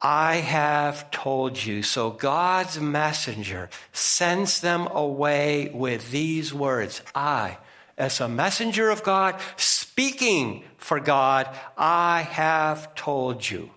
I 0.00 0.36
have 0.38 1.12
told 1.12 1.64
you. 1.64 1.84
So 1.84 2.10
God's 2.10 2.80
messenger 2.80 3.70
sends 3.92 4.60
them 4.60 4.88
away 4.88 5.70
with 5.72 6.10
these 6.10 6.52
words 6.52 7.02
I, 7.14 7.58
as 7.98 8.20
a 8.20 8.28
messenger 8.28 8.90
of 8.90 9.02
God, 9.02 9.40
speaking 9.56 10.64
for 10.76 11.00
God, 11.00 11.48
I 11.76 12.22
have 12.22 12.94
told 12.94 13.48
you. 13.48 13.70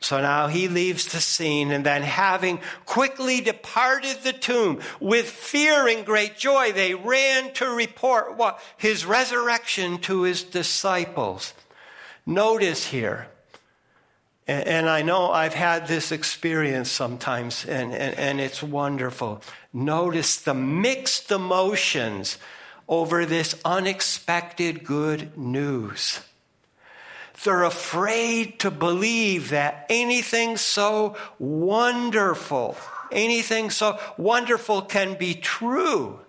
So 0.00 0.20
now 0.20 0.48
he 0.48 0.66
leaves 0.66 1.12
the 1.12 1.20
scene, 1.20 1.70
and 1.70 1.86
then 1.86 2.02
having 2.02 2.60
quickly 2.86 3.40
departed 3.40 4.18
the 4.22 4.32
tomb 4.32 4.80
with 4.98 5.30
fear 5.30 5.86
and 5.86 6.04
great 6.04 6.36
joy, 6.36 6.72
they 6.72 6.94
ran 6.94 7.52
to 7.54 7.66
report 7.66 8.36
what? 8.36 8.60
His 8.76 9.06
resurrection 9.06 9.98
to 9.98 10.22
his 10.22 10.42
disciples. 10.42 11.54
Notice 12.26 12.86
here, 12.86 13.28
and 14.48 14.88
I 14.88 15.02
know 15.02 15.30
I've 15.30 15.54
had 15.54 15.86
this 15.86 16.10
experience 16.10 16.90
sometimes, 16.90 17.64
and, 17.64 17.92
and, 17.92 18.18
and 18.18 18.40
it's 18.40 18.62
wonderful. 18.62 19.40
Notice 19.72 20.38
the 20.38 20.54
mixed 20.54 21.30
emotions 21.30 22.38
over 22.92 23.24
this 23.24 23.58
unexpected 23.64 24.84
good 24.84 25.38
news. 25.38 26.20
They're 27.42 27.64
afraid 27.64 28.58
to 28.58 28.70
believe 28.70 29.48
that 29.48 29.86
anything 29.88 30.58
so 30.58 31.16
wonderful, 31.38 32.76
anything 33.10 33.70
so 33.70 33.98
wonderful 34.18 34.82
can 34.82 35.14
be 35.14 35.32
true. 35.32 36.20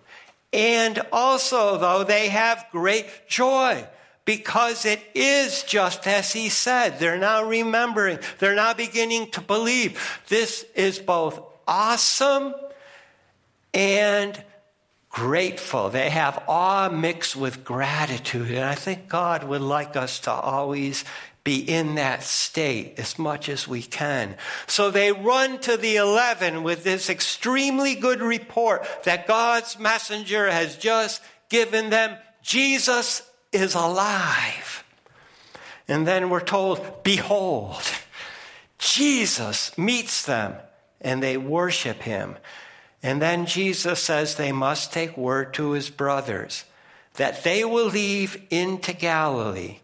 And 0.53 1.01
also, 1.11 1.77
though, 1.77 2.05
they 2.05 2.29
have 2.29 2.65
great 2.71 3.07
joy 3.27 3.85
because 4.23 4.85
it 4.85 5.01
is 5.13 5.63
just 5.63 6.07
as 6.07 6.31
he 6.31 6.47
said. 6.47 6.97
They're 6.97 7.17
now 7.17 7.43
remembering, 7.43 8.19
they're 8.39 8.55
now 8.55 8.73
beginning 8.73 9.31
to 9.31 9.41
believe. 9.41 10.21
This 10.29 10.65
is 10.75 10.97
both 10.97 11.41
awesome 11.67 12.55
and 13.73 14.41
grateful. 15.13 15.89
They 15.89 16.09
have 16.09 16.43
awe 16.47 16.89
mixed 16.89 17.35
with 17.35 17.63
gratitude. 17.63 18.49
And 18.51 18.65
I 18.65 18.75
think 18.75 19.07
God 19.07 19.43
would 19.45 19.61
like 19.61 19.95
us 19.95 20.19
to 20.21 20.31
always 20.31 21.05
be 21.43 21.59
in 21.59 21.95
that 21.95 22.23
state 22.23 22.95
as 22.97 23.19
much 23.19 23.47
as 23.47 23.67
we 23.67 23.83
can. 23.83 24.35
So 24.65 24.89
they 24.89 25.11
run 25.11 25.59
to 25.59 25.77
the 25.77 25.97
11 25.97 26.63
with 26.63 26.83
this 26.83 27.09
extremely 27.09 27.95
good 27.95 28.21
report 28.21 28.85
that 29.03 29.27
God's 29.27 29.77
messenger 29.77 30.49
has 30.49 30.75
just 30.77 31.21
given 31.49 31.89
them. 31.89 32.17
Jesus 32.41 33.21
is 33.51 33.75
alive. 33.75 34.83
And 35.87 36.07
then 36.07 36.29
we're 36.29 36.39
told, 36.39 37.03
behold, 37.03 37.83
Jesus 38.79 39.77
meets 39.77 40.25
them 40.25 40.55
and 41.01 41.21
they 41.21 41.37
worship 41.37 42.01
him. 42.01 42.37
And 43.03 43.21
then 43.21 43.45
Jesus 43.45 43.99
says 43.99 44.35
they 44.35 44.53
must 44.53 44.93
take 44.93 45.17
word 45.17 45.53
to 45.55 45.71
his 45.71 45.89
brothers 45.89 46.63
that 47.15 47.43
they 47.43 47.63
will 47.63 47.87
leave 47.87 48.41
into 48.49 48.93
Galilee, 48.93 49.77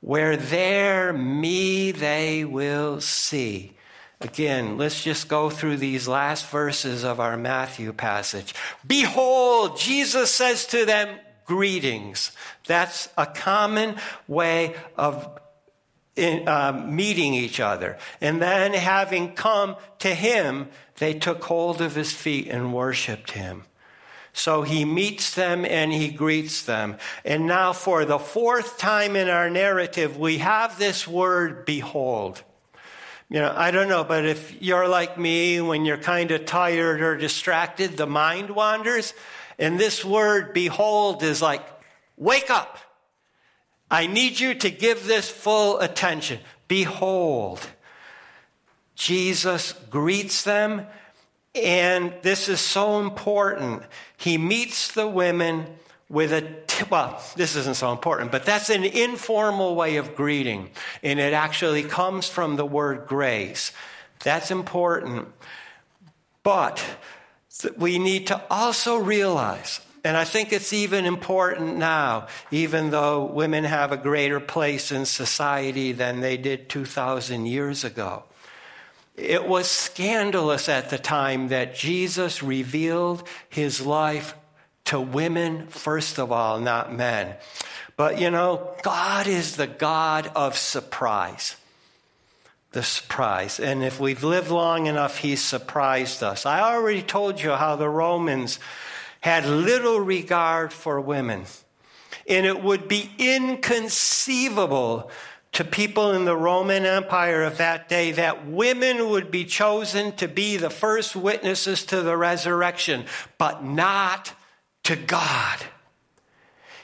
where 0.00 0.36
there 0.36 1.12
me 1.12 1.92
they 1.92 2.44
will 2.44 3.00
see. 3.00 3.74
Again, 4.20 4.76
let's 4.78 5.04
just 5.04 5.28
go 5.28 5.50
through 5.50 5.76
these 5.76 6.08
last 6.08 6.46
verses 6.46 7.04
of 7.04 7.20
our 7.20 7.36
Matthew 7.36 7.92
passage. 7.92 8.54
Behold, 8.84 9.78
Jesus 9.78 10.30
says 10.32 10.66
to 10.68 10.84
them, 10.84 11.16
greetings. 11.44 12.32
That's 12.66 13.08
a 13.18 13.26
common 13.26 13.96
way 14.26 14.74
of 14.96 15.38
in, 16.16 16.46
uh, 16.48 16.72
meeting 16.72 17.34
each 17.34 17.60
other. 17.60 17.98
And 18.20 18.40
then, 18.40 18.74
having 18.74 19.34
come 19.34 19.76
to 20.00 20.14
him, 20.14 20.68
they 20.98 21.14
took 21.14 21.42
hold 21.44 21.80
of 21.80 21.94
his 21.94 22.12
feet 22.12 22.48
and 22.48 22.74
worshiped 22.74 23.32
him. 23.32 23.64
So 24.32 24.62
he 24.62 24.84
meets 24.84 25.34
them 25.34 25.64
and 25.64 25.92
he 25.92 26.08
greets 26.08 26.62
them. 26.62 26.96
And 27.24 27.46
now, 27.46 27.72
for 27.72 28.04
the 28.04 28.18
fourth 28.18 28.78
time 28.78 29.14
in 29.14 29.28
our 29.28 29.50
narrative, 29.50 30.16
we 30.16 30.38
have 30.38 30.78
this 30.78 31.06
word, 31.06 31.66
behold. 31.66 32.42
You 33.28 33.40
know, 33.40 33.52
I 33.54 33.70
don't 33.70 33.88
know, 33.88 34.04
but 34.04 34.26
if 34.26 34.60
you're 34.60 34.88
like 34.88 35.18
me, 35.18 35.60
when 35.60 35.84
you're 35.84 35.98
kind 35.98 36.30
of 36.30 36.44
tired 36.44 37.00
or 37.00 37.16
distracted, 37.16 37.96
the 37.96 38.06
mind 38.06 38.50
wanders. 38.50 39.14
And 39.58 39.78
this 39.78 40.04
word, 40.04 40.52
behold, 40.52 41.22
is 41.22 41.40
like, 41.40 41.66
wake 42.16 42.50
up. 42.50 42.78
I 43.92 44.06
need 44.06 44.40
you 44.40 44.54
to 44.54 44.70
give 44.70 45.06
this 45.06 45.28
full 45.28 45.78
attention. 45.78 46.40
Behold. 46.66 47.60
Jesus 48.94 49.72
greets 49.90 50.44
them, 50.44 50.86
and 51.54 52.14
this 52.22 52.48
is 52.48 52.60
so 52.60 53.00
important. 53.00 53.82
He 54.16 54.38
meets 54.38 54.92
the 54.92 55.06
women 55.06 55.66
with 56.08 56.32
a, 56.32 56.46
well, 56.90 57.22
this 57.36 57.56
isn't 57.56 57.76
so 57.76 57.90
important, 57.92 58.32
but 58.32 58.44
that's 58.44 58.70
an 58.70 58.84
informal 58.84 59.74
way 59.74 59.96
of 59.96 60.14
greeting, 60.14 60.70
and 61.02 61.18
it 61.18 61.32
actually 61.32 61.82
comes 61.82 62.28
from 62.28 62.56
the 62.56 62.66
word 62.66 63.06
grace. 63.06 63.72
That's 64.22 64.50
important. 64.50 65.28
But 66.42 66.84
we 67.76 67.98
need 67.98 68.28
to 68.28 68.42
also 68.50 68.96
realize 68.96 69.80
and 70.04 70.16
I 70.16 70.24
think 70.24 70.52
it's 70.52 70.72
even 70.72 71.04
important 71.04 71.76
now, 71.76 72.26
even 72.50 72.90
though 72.90 73.24
women 73.24 73.64
have 73.64 73.92
a 73.92 73.96
greater 73.96 74.40
place 74.40 74.90
in 74.90 75.06
society 75.06 75.92
than 75.92 76.20
they 76.20 76.36
did 76.36 76.68
2,000 76.68 77.46
years 77.46 77.84
ago. 77.84 78.24
It 79.14 79.46
was 79.46 79.70
scandalous 79.70 80.68
at 80.68 80.90
the 80.90 80.98
time 80.98 81.48
that 81.48 81.74
Jesus 81.74 82.42
revealed 82.42 83.28
his 83.48 83.84
life 83.84 84.34
to 84.86 85.00
women, 85.00 85.68
first 85.68 86.18
of 86.18 86.32
all, 86.32 86.58
not 86.58 86.92
men. 86.92 87.36
But 87.96 88.20
you 88.20 88.30
know, 88.30 88.74
God 88.82 89.26
is 89.26 89.56
the 89.56 89.66
God 89.66 90.30
of 90.34 90.56
surprise. 90.56 91.56
The 92.72 92.82
surprise. 92.82 93.60
And 93.60 93.84
if 93.84 94.00
we've 94.00 94.24
lived 94.24 94.50
long 94.50 94.86
enough, 94.86 95.18
he's 95.18 95.42
surprised 95.42 96.22
us. 96.22 96.46
I 96.46 96.60
already 96.60 97.02
told 97.02 97.40
you 97.40 97.50
how 97.50 97.76
the 97.76 97.88
Romans 97.88 98.58
had 99.22 99.46
little 99.46 99.98
regard 99.98 100.72
for 100.72 101.00
women. 101.00 101.44
And 102.28 102.44
it 102.44 102.62
would 102.62 102.88
be 102.88 103.10
inconceivable 103.18 105.10
to 105.52 105.64
people 105.64 106.12
in 106.12 106.24
the 106.24 106.36
Roman 106.36 106.84
Empire 106.84 107.42
of 107.42 107.58
that 107.58 107.88
day 107.88 108.12
that 108.12 108.46
women 108.46 109.10
would 109.10 109.30
be 109.30 109.44
chosen 109.44 110.12
to 110.16 110.26
be 110.26 110.56
the 110.56 110.70
first 110.70 111.14
witnesses 111.14 111.84
to 111.86 112.02
the 112.02 112.16
resurrection, 112.16 113.04
but 113.38 113.64
not 113.64 114.32
to 114.84 114.96
God. 114.96 115.58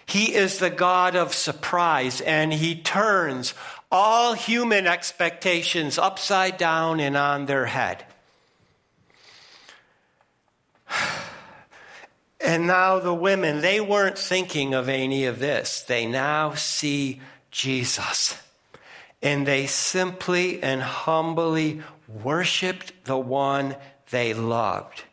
He 0.06 0.34
is 0.34 0.58
the 0.58 0.70
God 0.70 1.16
of 1.16 1.34
surprise, 1.34 2.20
and 2.20 2.52
He 2.52 2.80
turns 2.80 3.52
all 3.90 4.34
human 4.34 4.86
expectations 4.86 5.98
upside 5.98 6.56
down 6.56 7.00
and 7.00 7.16
on 7.16 7.46
their 7.46 7.66
head. 7.66 8.04
And 12.48 12.66
now 12.66 12.98
the 12.98 13.12
women, 13.12 13.60
they 13.60 13.78
weren't 13.78 14.16
thinking 14.16 14.72
of 14.72 14.88
any 14.88 15.26
of 15.26 15.38
this. 15.38 15.82
They 15.82 16.06
now 16.06 16.54
see 16.54 17.20
Jesus. 17.50 18.38
And 19.20 19.46
they 19.46 19.66
simply 19.66 20.62
and 20.62 20.80
humbly 20.80 21.82
worshiped 22.08 23.04
the 23.04 23.18
one 23.18 23.76
they 24.08 24.32
loved, 24.32 25.04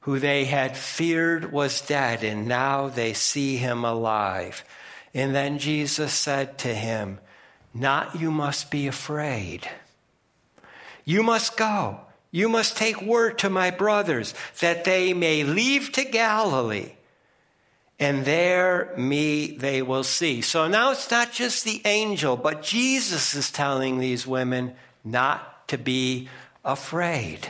who 0.00 0.18
they 0.18 0.46
had 0.46 0.76
feared 0.76 1.52
was 1.52 1.80
dead, 1.80 2.24
and 2.24 2.48
now 2.48 2.88
they 2.88 3.12
see 3.12 3.58
him 3.58 3.84
alive. 3.84 4.64
And 5.14 5.32
then 5.32 5.60
Jesus 5.60 6.12
said 6.12 6.58
to 6.58 6.74
him, 6.74 7.20
Not 7.72 8.18
you 8.18 8.32
must 8.32 8.68
be 8.68 8.88
afraid. 8.88 9.70
You 11.04 11.22
must 11.22 11.56
go. 11.56 12.00
You 12.38 12.48
must 12.48 12.76
take 12.76 13.02
word 13.02 13.38
to 13.38 13.50
my 13.50 13.72
brothers 13.72 14.32
that 14.60 14.84
they 14.84 15.12
may 15.12 15.42
leave 15.42 15.90
to 15.90 16.04
Galilee, 16.04 16.92
and 17.98 18.24
there 18.24 18.94
me 18.96 19.56
they 19.56 19.82
will 19.82 20.04
see. 20.04 20.40
So 20.40 20.68
now 20.68 20.92
it's 20.92 21.10
not 21.10 21.32
just 21.32 21.64
the 21.64 21.82
angel, 21.84 22.36
but 22.36 22.62
Jesus 22.62 23.34
is 23.34 23.50
telling 23.50 23.98
these 23.98 24.24
women 24.24 24.74
not 25.02 25.66
to 25.66 25.78
be 25.78 26.28
afraid. 26.64 27.48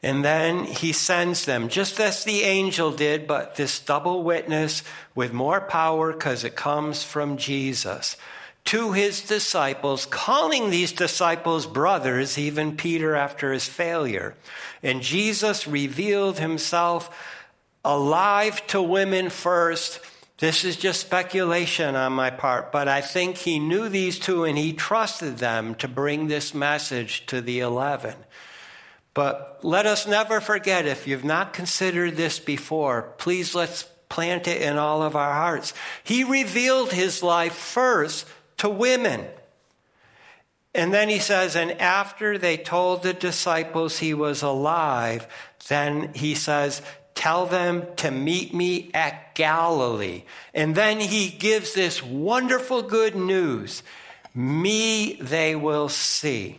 And 0.00 0.24
then 0.24 0.62
he 0.62 0.92
sends 0.92 1.44
them, 1.44 1.68
just 1.68 1.98
as 1.98 2.22
the 2.22 2.42
angel 2.42 2.92
did, 2.92 3.26
but 3.26 3.56
this 3.56 3.80
double 3.80 4.22
witness 4.22 4.84
with 5.16 5.32
more 5.32 5.60
power 5.60 6.12
because 6.12 6.44
it 6.44 6.54
comes 6.54 7.02
from 7.02 7.36
Jesus 7.36 8.16
to 8.66 8.92
his 8.92 9.20
disciples, 9.20 10.06
calling 10.06 10.70
these 10.70 10.92
disciples 10.92 11.66
brothers, 11.66 12.38
even 12.38 12.76
Peter 12.76 13.14
after 13.14 13.52
his 13.52 13.66
failure. 13.66 14.34
And 14.82 15.02
Jesus 15.02 15.66
revealed 15.66 16.38
himself 16.38 17.14
alive 17.84 18.66
to 18.68 18.80
women 18.80 19.28
first. 19.28 20.00
This 20.38 20.64
is 20.64 20.76
just 20.76 21.00
speculation 21.00 21.94
on 21.94 22.12
my 22.12 22.30
part, 22.30 22.72
but 22.72 22.88
I 22.88 23.02
think 23.02 23.36
he 23.36 23.58
knew 23.58 23.88
these 23.88 24.18
two 24.18 24.44
and 24.44 24.56
he 24.56 24.72
trusted 24.72 25.38
them 25.38 25.74
to 25.76 25.86
bring 25.86 26.26
this 26.26 26.54
message 26.54 27.26
to 27.26 27.40
the 27.40 27.60
eleven. 27.60 28.14
But 29.12 29.60
let 29.62 29.86
us 29.86 30.08
never 30.08 30.40
forget 30.40 30.86
if 30.86 31.06
you've 31.06 31.24
not 31.24 31.52
considered 31.52 32.16
this 32.16 32.40
before, 32.40 33.02
please 33.18 33.54
let's 33.54 33.84
plant 34.08 34.48
it 34.48 34.60
in 34.60 34.76
all 34.76 35.02
of 35.02 35.14
our 35.14 35.34
hearts. 35.34 35.72
He 36.02 36.24
revealed 36.24 36.92
his 36.92 37.22
life 37.22 37.54
first 37.54 38.26
to 38.58 38.68
women. 38.68 39.26
And 40.74 40.92
then 40.92 41.08
he 41.08 41.20
says, 41.20 41.54
and 41.54 41.80
after 41.80 42.36
they 42.36 42.56
told 42.56 43.02
the 43.02 43.12
disciples 43.12 43.98
he 43.98 44.12
was 44.12 44.42
alive, 44.42 45.28
then 45.68 46.12
he 46.14 46.34
says, 46.34 46.82
tell 47.14 47.46
them 47.46 47.86
to 47.96 48.10
meet 48.10 48.52
me 48.52 48.90
at 48.92 49.34
Galilee. 49.34 50.24
And 50.52 50.74
then 50.74 50.98
he 50.98 51.28
gives 51.28 51.74
this 51.74 52.02
wonderful 52.02 52.82
good 52.82 53.14
news. 53.14 53.82
Me 54.34 55.14
they 55.20 55.54
will 55.54 55.88
see. 55.88 56.58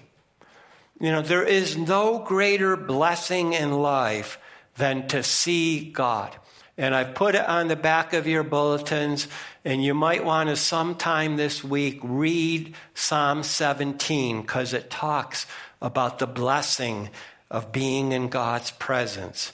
You 0.99 1.11
know, 1.11 1.21
there 1.21 1.43
is 1.43 1.77
no 1.77 2.19
greater 2.19 2.77
blessing 2.77 3.51
in 3.51 3.73
life 3.73 4.39
than 4.77 5.07
to 5.09 5.23
see 5.23 5.91
God. 5.91 6.33
And 6.77 6.93
I've 6.93 7.15
put 7.15 7.35
it 7.35 7.47
on 7.47 7.67
the 7.67 7.75
back 7.75 8.13
of 8.13 8.27
your 8.27 8.43
bulletins. 8.43 9.27
And 9.63 9.83
you 9.83 9.93
might 9.93 10.25
want 10.25 10.49
to 10.49 10.55
sometime 10.55 11.37
this 11.37 11.63
week 11.63 11.99
read 12.03 12.75
Psalm 12.93 13.43
17 13.43 14.41
because 14.41 14.73
it 14.73 14.89
talks 14.89 15.45
about 15.81 16.19
the 16.19 16.27
blessing 16.27 17.09
of 17.49 17.71
being 17.71 18.11
in 18.11 18.27
God's 18.27 18.71
presence. 18.71 19.53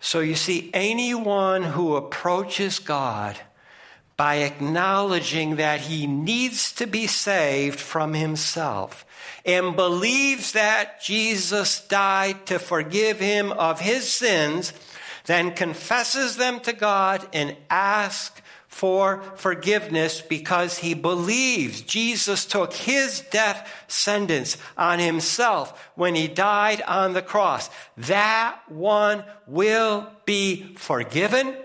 So 0.00 0.20
you 0.20 0.34
see, 0.34 0.70
anyone 0.72 1.62
who 1.62 1.94
approaches 1.96 2.78
God 2.78 3.38
by 4.16 4.36
acknowledging 4.36 5.56
that 5.56 5.80
he 5.80 6.06
needs 6.06 6.72
to 6.74 6.86
be 6.86 7.06
saved 7.06 7.80
from 7.80 8.14
himself 8.14 9.04
and 9.44 9.76
believes 9.76 10.52
that 10.52 11.02
Jesus 11.02 11.86
died 11.86 12.46
to 12.46 12.58
forgive 12.58 13.18
him 13.18 13.52
of 13.52 13.80
his 13.80 14.10
sins 14.10 14.72
then 15.26 15.52
confesses 15.52 16.36
them 16.36 16.60
to 16.60 16.72
God 16.72 17.26
and 17.32 17.56
asks 17.68 18.40
for 18.70 19.20
forgiveness 19.34 20.20
because 20.20 20.78
he 20.78 20.94
believes 20.94 21.82
Jesus 21.82 22.46
took 22.46 22.72
his 22.72 23.20
death 23.30 23.68
sentence 23.88 24.56
on 24.78 25.00
himself 25.00 25.90
when 25.96 26.14
he 26.14 26.28
died 26.28 26.80
on 26.82 27.12
the 27.12 27.20
cross. 27.20 27.68
That 27.96 28.60
one 28.68 29.24
will 29.48 30.08
be 30.24 30.74
forgiven, 30.76 31.56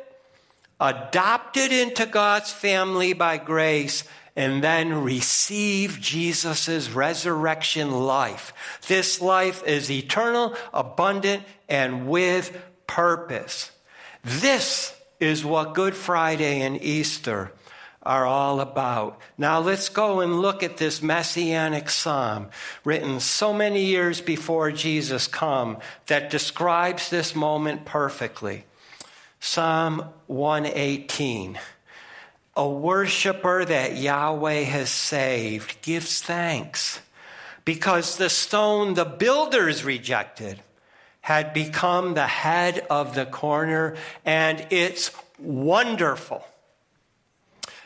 adopted 0.79 1.71
into 1.71 2.07
God's 2.07 2.51
family 2.51 3.13
by 3.13 3.37
grace, 3.37 4.03
and 4.35 4.63
then 4.63 5.03
receive 5.03 6.01
Jesus' 6.01 6.89
resurrection 6.89 7.91
life. 7.91 8.51
This 8.87 9.21
life 9.21 9.63
is 9.65 9.91
eternal, 9.91 10.55
abundant, 10.73 11.43
and 11.69 12.07
with 12.07 12.59
purpose. 12.87 13.71
This 14.23 14.95
is 15.19 15.45
what 15.45 15.73
Good 15.75 15.95
Friday 15.95 16.61
and 16.61 16.81
Easter 16.81 17.51
are 18.03 18.25
all 18.25 18.59
about. 18.59 19.19
Now 19.37 19.59
let's 19.59 19.89
go 19.89 20.19
and 20.19 20.41
look 20.41 20.61
at 20.61 20.77
this 20.77 21.01
messianic 21.01 21.89
psalm 21.89 22.49
written 22.83 23.19
so 23.19 23.51
many 23.51 23.85
years 23.85 24.21
before 24.21 24.71
Jesus 24.71 25.27
come 25.27 25.77
that 26.07 26.29
describes 26.29 27.09
this 27.09 27.33
moment 27.35 27.85
perfectly. 27.85 28.65
Psalm 29.39 30.05
118. 30.27 31.59
a 32.55 32.69
worshiper 32.69 33.65
that 33.65 33.97
Yahweh 33.97 34.61
has 34.61 34.89
saved 34.89 35.81
gives 35.81 36.21
thanks 36.21 37.01
because 37.65 38.17
the 38.17 38.29
stone 38.29 38.93
the 38.93 39.05
builders 39.05 39.83
rejected 39.83 40.61
had 41.25 41.55
become 41.55 42.13
the 42.13 42.27
head 42.27 42.85
of 42.87 43.15
the 43.15 43.25
corner, 43.25 43.95
and 44.25 44.63
it's 44.69 45.09
wonderful. 45.39 46.45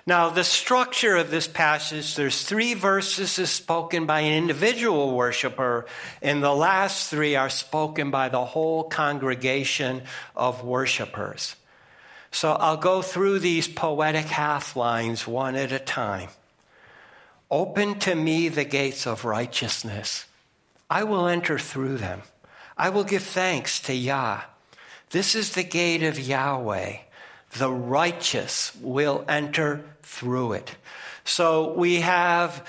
Now, 0.06 0.30
the 0.30 0.44
structure 0.44 1.16
of 1.16 1.32
this 1.32 1.48
passage, 1.48 2.16
there's 2.16 2.44
three 2.44 2.74
verses 2.74 3.32
spoken 3.50 4.06
by 4.06 4.20
an 4.20 4.34
individual 4.34 5.16
worshiper, 5.16 5.86
and 6.22 6.44
the 6.44 6.54
last 6.54 7.10
three 7.10 7.38
are 7.38 7.50
spoken 7.50 8.12
by 8.12 8.28
the 8.28 8.44
whole 8.44 8.84
congregation 8.84 10.02
of 10.36 10.66
worshipers. 10.66 11.56
So 12.32 12.52
I'll 12.52 12.76
go 12.76 13.02
through 13.02 13.40
these 13.40 13.70
poetic 13.70 14.26
half 14.26 14.76
lines 14.76 15.26
one 15.26 15.56
at 15.56 15.72
a 15.72 15.80
time. 15.80 16.28
Open 17.50 18.00
to 18.00 18.16
me 18.16 18.50
the 18.50 18.66
gates 18.66 19.08
of 19.08 19.24
righteousness. 19.24 20.26
I 20.90 21.06
will 21.06 21.26
enter 21.26 21.58
through 21.58 22.00
them. 22.00 22.24
I 22.80 22.90
will 22.90 23.04
give 23.04 23.24
thanks 23.24 23.82
to 23.82 23.94
Yah. 23.94 24.40
This 25.10 25.36
is 25.36 25.54
the 25.54 25.64
gate 25.64 26.02
of 26.02 26.18
Yahweh. 26.18 26.96
The 27.58 27.70
righteous 27.70 28.72
will 28.80 29.26
enter 29.28 29.84
through 30.02 30.54
it. 30.54 30.76
So 31.26 31.74
we 31.74 32.00
have 32.00 32.66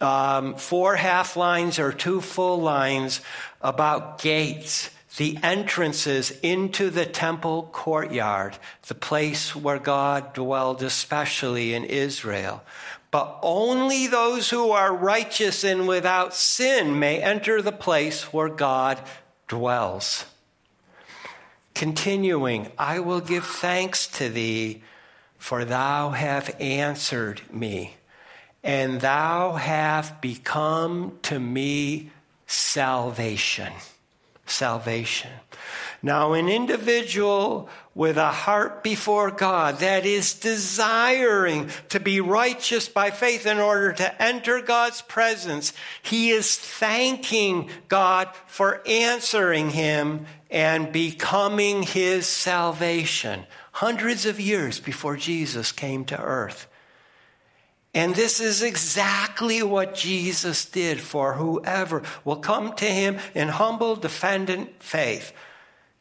um, 0.00 0.56
four 0.56 0.96
half 0.96 1.36
lines 1.36 1.78
or 1.78 1.92
two 1.92 2.20
full 2.20 2.60
lines 2.60 3.20
about 3.62 4.20
gates 4.20 4.90
the 5.16 5.38
entrances 5.44 6.32
into 6.42 6.90
the 6.90 7.06
temple 7.06 7.68
courtyard, 7.70 8.58
the 8.88 8.94
place 8.96 9.54
where 9.54 9.78
God 9.78 10.32
dwelled, 10.32 10.82
especially 10.82 11.74
in 11.74 11.84
Israel. 11.84 12.64
But 13.12 13.38
only 13.40 14.08
those 14.08 14.50
who 14.50 14.72
are 14.72 14.92
righteous 14.92 15.62
and 15.62 15.86
without 15.86 16.34
sin 16.34 16.98
may 16.98 17.22
enter 17.22 17.62
the 17.62 17.70
place 17.70 18.32
where 18.32 18.48
God 18.48 19.00
dwells. 19.48 20.24
Continuing, 21.74 22.70
I 22.78 23.00
will 23.00 23.20
give 23.20 23.44
thanks 23.44 24.06
to 24.18 24.28
thee, 24.28 24.82
for 25.38 25.64
thou 25.64 26.10
have 26.10 26.54
answered 26.60 27.42
me, 27.50 27.96
and 28.62 29.00
thou 29.00 29.54
have 29.54 30.20
become 30.20 31.18
to 31.22 31.38
me 31.40 32.10
salvation 32.46 33.72
salvation. 34.46 35.30
Now, 36.02 36.34
an 36.34 36.48
individual 36.48 37.68
with 37.94 38.18
a 38.18 38.30
heart 38.30 38.82
before 38.82 39.30
God 39.30 39.78
that 39.78 40.04
is 40.04 40.34
desiring 40.34 41.70
to 41.88 42.00
be 42.00 42.20
righteous 42.20 42.88
by 42.88 43.10
faith 43.10 43.46
in 43.46 43.58
order 43.58 43.92
to 43.94 44.22
enter 44.22 44.60
God's 44.60 45.00
presence, 45.00 45.72
he 46.02 46.30
is 46.30 46.56
thanking 46.56 47.70
God 47.88 48.28
for 48.46 48.82
answering 48.86 49.70
him 49.70 50.26
and 50.50 50.92
becoming 50.92 51.82
his 51.82 52.26
salvation 52.26 53.44
hundreds 53.72 54.26
of 54.26 54.38
years 54.38 54.78
before 54.80 55.16
Jesus 55.16 55.72
came 55.72 56.04
to 56.04 56.20
earth. 56.20 56.68
And 57.94 58.14
this 58.16 58.40
is 58.40 58.60
exactly 58.60 59.62
what 59.62 59.94
Jesus 59.94 60.64
did 60.64 61.00
for 61.00 61.34
whoever 61.34 62.02
will 62.24 62.36
come 62.36 62.74
to 62.74 62.84
him 62.84 63.18
in 63.34 63.48
humble, 63.48 63.94
dependent 63.94 64.82
faith, 64.82 65.32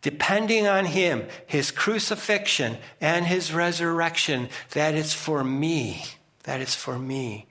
depending 0.01 0.65
on 0.65 0.85
him, 0.85 1.27
his 1.45 1.69
crucifixion 1.69 2.77
and 2.99 3.27
his 3.27 3.53
resurrection, 3.53 4.49
that 4.71 4.95
it's 4.95 5.13
for 5.13 5.43
me. 5.43 6.03
That 6.43 6.61
it's 6.61 6.75
for 6.75 6.97
me. 6.97 7.45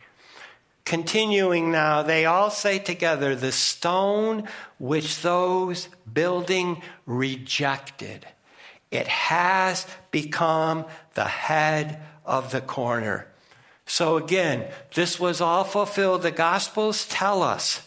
Continuing 0.84 1.70
now, 1.70 2.02
they 2.02 2.26
all 2.26 2.50
say 2.50 2.80
together, 2.80 3.36
the 3.36 3.52
stone 3.52 4.48
which 4.78 5.22
those 5.22 5.88
building 6.12 6.82
rejected. 7.06 8.26
It 8.90 9.06
has 9.06 9.86
become 10.10 10.84
the 11.14 11.24
head 11.24 12.02
of 12.26 12.50
the 12.50 12.60
corner. 12.60 13.31
So 13.86 14.16
again, 14.16 14.66
this 14.94 15.18
was 15.20 15.40
all 15.40 15.64
fulfilled. 15.64 16.22
The 16.22 16.30
Gospels 16.30 17.06
tell 17.06 17.42
us 17.42 17.86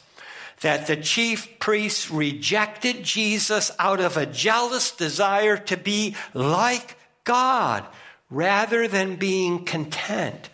that 0.61 0.87
the 0.87 0.95
chief 0.95 1.59
priests 1.59 2.09
rejected 2.09 3.03
Jesus 3.03 3.71
out 3.79 3.99
of 3.99 4.17
a 4.17 4.25
jealous 4.25 4.91
desire 4.91 5.57
to 5.57 5.77
be 5.77 6.15
like 6.33 6.97
God 7.23 7.85
rather 8.29 8.87
than 8.87 9.15
being 9.15 9.65
content 9.65 10.49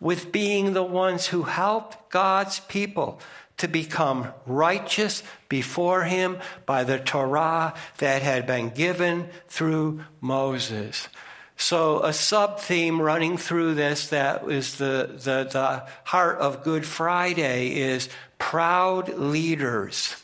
with 0.00 0.30
being 0.30 0.72
the 0.72 0.82
ones 0.82 1.26
who 1.28 1.44
helped 1.44 2.10
God's 2.10 2.60
people 2.60 3.20
to 3.56 3.68
become 3.68 4.28
righteous 4.44 5.22
before 5.48 6.04
Him 6.04 6.38
by 6.66 6.84
the 6.84 6.98
Torah 6.98 7.74
that 7.98 8.22
had 8.22 8.46
been 8.46 8.68
given 8.70 9.28
through 9.48 10.04
Moses. 10.20 11.08
So, 11.56 12.02
a 12.02 12.12
sub 12.12 12.60
theme 12.60 13.00
running 13.00 13.38
through 13.38 13.74
this 13.74 14.08
that 14.08 14.48
is 14.48 14.76
the, 14.76 15.10
the, 15.12 15.48
the 15.50 15.86
heart 16.04 16.38
of 16.38 16.62
Good 16.62 16.84
Friday 16.84 17.80
is 17.80 18.10
proud 18.38 19.08
leaders 19.08 20.22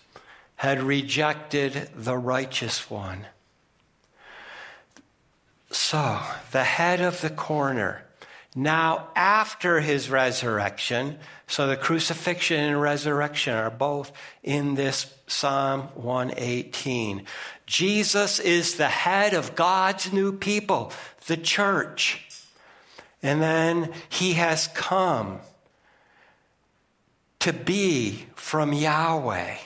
had 0.57 0.83
rejected 0.83 1.91
the 1.97 2.17
righteous 2.17 2.91
one. 2.91 3.27
So, 5.71 6.21
the 6.53 6.65
head 6.65 7.01
of 7.01 7.23
the 7.23 7.31
corner, 7.31 8.05
now 8.55 9.09
after 9.17 9.81
his 9.81 10.11
resurrection, 10.11 11.19
so 11.47 11.67
the 11.67 11.77
crucifixion 11.77 12.61
and 12.61 12.81
resurrection 12.81 13.55
are 13.55 13.71
both 13.71 14.13
in 14.43 14.75
this 14.75 15.13
Psalm 15.27 15.83
118. 15.95 17.25
Jesus 17.67 18.39
is 18.39 18.75
the 18.75 18.89
head 18.89 19.33
of 19.33 19.55
God's 19.55 20.13
new 20.13 20.33
people 20.33 20.93
the 21.27 21.37
church. 21.37 22.27
And 23.23 23.41
then 23.41 23.93
he 24.09 24.35
has 24.35 24.69
come 24.69 25.41
to 27.39 27.53
be 27.53 28.27
from 28.35 28.73
Yahweh. 28.73 29.57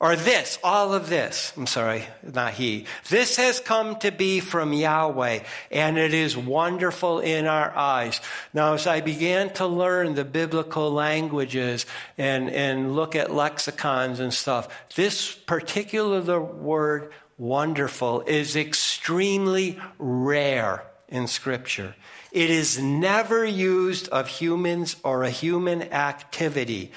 Or 0.00 0.14
this, 0.14 0.60
all 0.62 0.94
of 0.94 1.08
this. 1.08 1.52
I'm 1.56 1.66
sorry, 1.66 2.04
not 2.22 2.52
he. 2.52 2.86
This 3.08 3.36
has 3.36 3.58
come 3.58 3.96
to 3.96 4.12
be 4.12 4.38
from 4.38 4.72
Yahweh, 4.72 5.40
and 5.72 5.98
it 5.98 6.14
is 6.14 6.36
wonderful 6.36 7.18
in 7.18 7.46
our 7.46 7.76
eyes. 7.76 8.20
Now, 8.54 8.74
as 8.74 8.86
I 8.86 9.00
began 9.00 9.52
to 9.54 9.66
learn 9.66 10.14
the 10.14 10.24
biblical 10.24 10.92
languages 10.92 11.84
and, 12.16 12.48
and 12.48 12.94
look 12.94 13.16
at 13.16 13.34
lexicons 13.34 14.20
and 14.20 14.32
stuff, 14.32 14.68
this 14.94 15.32
particular 15.34 16.40
word 16.40 17.10
wonderful 17.36 18.20
is 18.20 18.54
extremely 18.54 19.80
rare 19.98 20.84
in 21.08 21.26
Scripture. 21.26 21.96
It 22.30 22.50
is 22.50 22.78
never 22.80 23.44
used 23.44 24.08
of 24.10 24.28
humans 24.28 24.96
or 25.02 25.24
a 25.24 25.30
human 25.30 25.82
activity. 25.92 26.92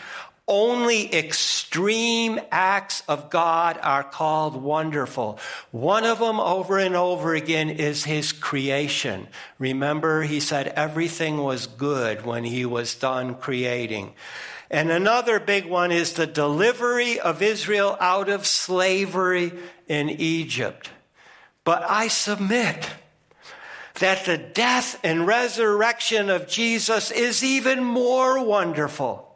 Only 0.54 1.16
extreme 1.16 2.38
acts 2.52 3.04
of 3.08 3.30
God 3.30 3.80
are 3.82 4.04
called 4.04 4.62
wonderful. 4.62 5.40
One 5.72 6.04
of 6.04 6.20
them 6.20 6.42
over 6.42 6.78
and 6.78 6.94
over 6.94 7.34
again 7.34 7.70
is 7.70 8.04
his 8.04 8.34
creation. 8.34 9.30
Remember, 9.60 10.24
he 10.24 10.42
said 10.42 10.68
everything 10.68 11.38
was 11.38 11.68
good 11.68 12.26
when 12.26 12.44
he 12.44 12.66
was 12.66 12.96
done 12.96 13.36
creating. 13.36 14.12
And 14.70 14.92
another 14.92 15.40
big 15.40 15.68
one 15.68 15.90
is 15.94 16.12
the 16.12 16.28
delivery 16.28 17.18
of 17.18 17.42
Israel 17.42 17.96
out 18.02 18.28
of 18.28 18.46
slavery 18.46 19.54
in 19.88 20.10
Egypt. 20.10 20.90
But 21.64 21.82
I 21.90 22.10
submit 22.10 22.90
that 24.00 24.26
the 24.26 24.38
death 24.38 25.00
and 25.02 25.26
resurrection 25.26 26.30
of 26.30 26.50
Jesus 26.50 27.10
is 27.10 27.42
even 27.42 27.82
more 27.82 28.44
wonderful 28.44 29.31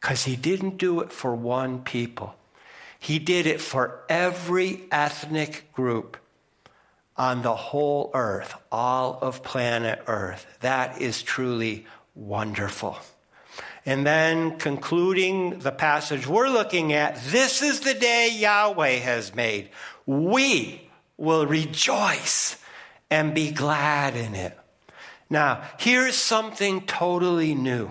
because 0.00 0.24
he 0.24 0.36
didn't 0.36 0.78
do 0.78 1.00
it 1.00 1.12
for 1.12 1.34
one 1.34 1.82
people. 1.82 2.34
He 2.98 3.18
did 3.18 3.46
it 3.46 3.60
for 3.60 4.02
every 4.08 4.82
ethnic 4.90 5.72
group 5.72 6.16
on 7.16 7.42
the 7.42 7.54
whole 7.54 8.10
earth, 8.14 8.54
all 8.72 9.18
of 9.20 9.42
planet 9.42 10.02
earth. 10.06 10.46
That 10.60 11.00
is 11.00 11.22
truly 11.22 11.86
wonderful. 12.14 12.98
And 13.86 14.06
then 14.06 14.58
concluding 14.58 15.60
the 15.60 15.72
passage 15.72 16.26
we're 16.26 16.48
looking 16.48 16.92
at, 16.92 17.22
this 17.24 17.62
is 17.62 17.80
the 17.80 17.94
day 17.94 18.30
Yahweh 18.32 18.98
has 18.98 19.34
made. 19.34 19.70
We 20.06 20.88
will 21.16 21.46
rejoice 21.46 22.56
and 23.10 23.34
be 23.34 23.50
glad 23.50 24.16
in 24.16 24.34
it. 24.34 24.58
Now, 25.28 25.62
here's 25.78 26.16
something 26.16 26.82
totally 26.82 27.54
new. 27.54 27.90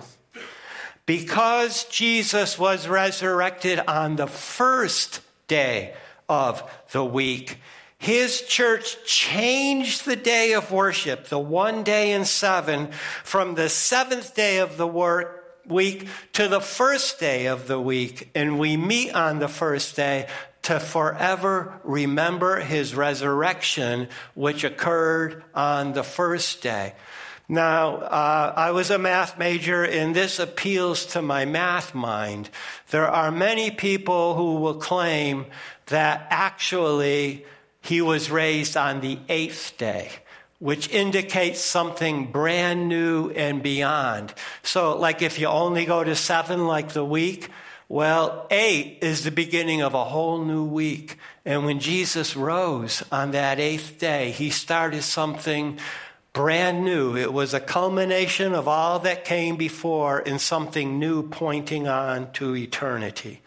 Because 1.10 1.86
Jesus 1.86 2.60
was 2.60 2.88
resurrected 2.88 3.80
on 3.80 4.16
the 4.16 4.28
first 4.28 5.22
day 5.48 5.96
of 6.30 6.62
the 6.92 7.04
week, 7.04 7.58
His 7.98 8.44
church 8.44 8.96
changed 9.06 10.06
the 10.06 10.16
day 10.16 10.54
of 10.54 10.72
worship, 10.72 11.26
the 11.26 11.40
one 11.40 11.82
day 11.82 12.12
in 12.12 12.26
seven, 12.26 12.92
from 13.24 13.56
the 13.56 13.70
seventh 13.70 14.36
day 14.36 14.60
of 14.60 14.78
the 14.78 14.86
work 14.86 15.58
week 15.66 16.08
to 16.34 16.48
the 16.48 16.62
first 16.62 17.20
day 17.20 17.48
of 17.48 17.68
the 17.68 17.82
week. 17.82 18.30
And 18.36 18.60
we 18.60 18.78
meet 18.78 19.16
on 19.16 19.40
the 19.40 19.48
first 19.48 19.96
day 19.96 20.28
to 20.62 20.80
forever 20.80 21.82
remember 21.84 22.60
his 22.60 22.94
resurrection, 22.94 24.10
which 24.36 24.64
occurred 24.64 25.44
on 25.56 25.94
the 25.94 26.04
first 26.04 26.62
day. 26.62 26.94
Now, 27.52 27.96
uh, 27.96 28.54
I 28.56 28.70
was 28.70 28.92
a 28.92 29.00
math 29.00 29.40
major, 29.40 29.84
and 29.84 30.16
this 30.16 30.38
appeals 30.38 31.08
to 31.08 31.22
my 31.24 31.46
math 31.46 31.96
mind. 31.96 32.52
There 32.92 33.08
are 33.08 33.32
many 33.32 33.72
people 33.72 34.36
who 34.36 34.58
will 34.58 34.76
claim 34.76 35.48
that 35.88 36.28
actually 36.30 37.44
he 37.82 38.02
was 38.02 38.30
raised 38.30 38.78
on 38.78 39.02
the 39.02 39.18
eighth 39.30 39.74
day, 39.80 40.12
which 40.60 40.90
indicates 40.90 41.60
something 41.60 42.32
brand 42.32 42.88
new 42.88 43.32
and 43.32 43.64
beyond. 43.64 44.36
So, 44.62 44.96
like 44.96 45.24
if 45.24 45.40
you 45.40 45.48
only 45.48 45.86
go 45.86 46.04
to 46.04 46.16
seven, 46.16 46.68
like 46.68 46.90
the 46.90 47.06
week, 47.06 47.50
well, 47.88 48.46
eight 48.52 49.00
is 49.02 49.24
the 49.24 49.32
beginning 49.32 49.82
of 49.82 49.96
a 49.96 50.04
whole 50.04 50.46
new 50.46 50.64
week. 50.64 51.18
And 51.44 51.66
when 51.66 51.80
Jesus 51.80 52.36
rose 52.36 53.04
on 53.12 53.32
that 53.32 53.60
eighth 53.60 53.98
day, 53.98 54.30
he 54.30 54.52
started 54.52 55.02
something 55.02 55.80
brand 56.40 56.86
new. 56.86 57.18
It 57.18 57.34
was 57.34 57.54
a 57.54 57.60
culmination 57.60 58.54
of 58.54 58.66
all 58.66 59.00
that 59.00 59.26
came 59.26 59.58
before 59.58 60.22
in 60.22 60.40
something 60.40 60.98
new 60.98 61.28
pointing 61.28 61.86
on 61.86 62.32
to 62.32 62.56
eternity. 62.56 63.42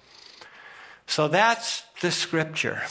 So 1.06 1.26
that's 1.26 1.84
the 2.02 2.10
scripture. 2.10 2.82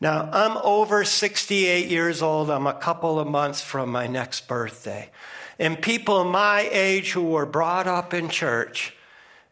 Now, 0.00 0.30
I'm 0.32 0.56
over 0.64 1.04
68 1.04 1.90
years 1.90 2.22
old. 2.22 2.48
I'm 2.48 2.66
a 2.66 2.72
couple 2.72 3.20
of 3.20 3.28
months 3.28 3.60
from 3.60 3.90
my 3.90 4.06
next 4.06 4.48
birthday. 4.48 5.10
And 5.58 5.82
people 5.82 6.24
my 6.24 6.66
age 6.72 7.12
who 7.12 7.24
were 7.24 7.44
brought 7.44 7.86
up 7.86 8.14
in 8.14 8.30
church 8.30 8.94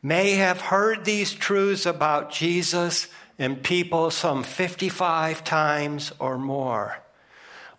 may 0.03 0.37
have 0.37 0.63
heard 0.63 1.05
these 1.05 1.35
truths 1.35 1.85
about 1.85 2.33
Jesus 2.33 3.09
and 3.39 3.63
people 3.63 4.11
some 4.11 4.43
55 4.43 5.45
times 5.45 6.11
or 6.19 6.39
more. 6.39 7.03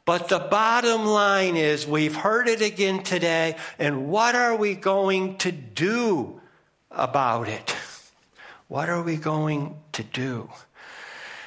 But 0.08 0.30
the 0.30 0.39
bottom 0.39 1.06
line 1.06 1.58
is 1.58 1.86
we've 1.86 2.15
heard 2.15 2.48
it 2.48 2.62
again 2.62 3.04
today, 3.04 3.58
and 3.78 4.08
what 4.08 4.36
are 4.36 4.56
we 4.56 4.74
going 4.74 5.38
to 5.39 5.52
do 5.52 6.39
about 6.89 7.50
it? 7.50 7.76
What 8.70 8.88
are 8.88 9.02
we 9.02 9.17
going 9.17 9.76
to 9.91 10.04
do? 10.04 10.50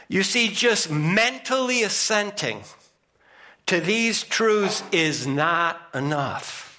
You 0.08 0.22
see, 0.22 0.48
just 0.48 0.90
mentally 0.90 1.82
assenting 1.82 2.64
to 3.64 3.80
these 3.80 4.24
truths 4.24 4.82
is 4.92 5.26
not 5.26 5.80
enough. 5.94 6.69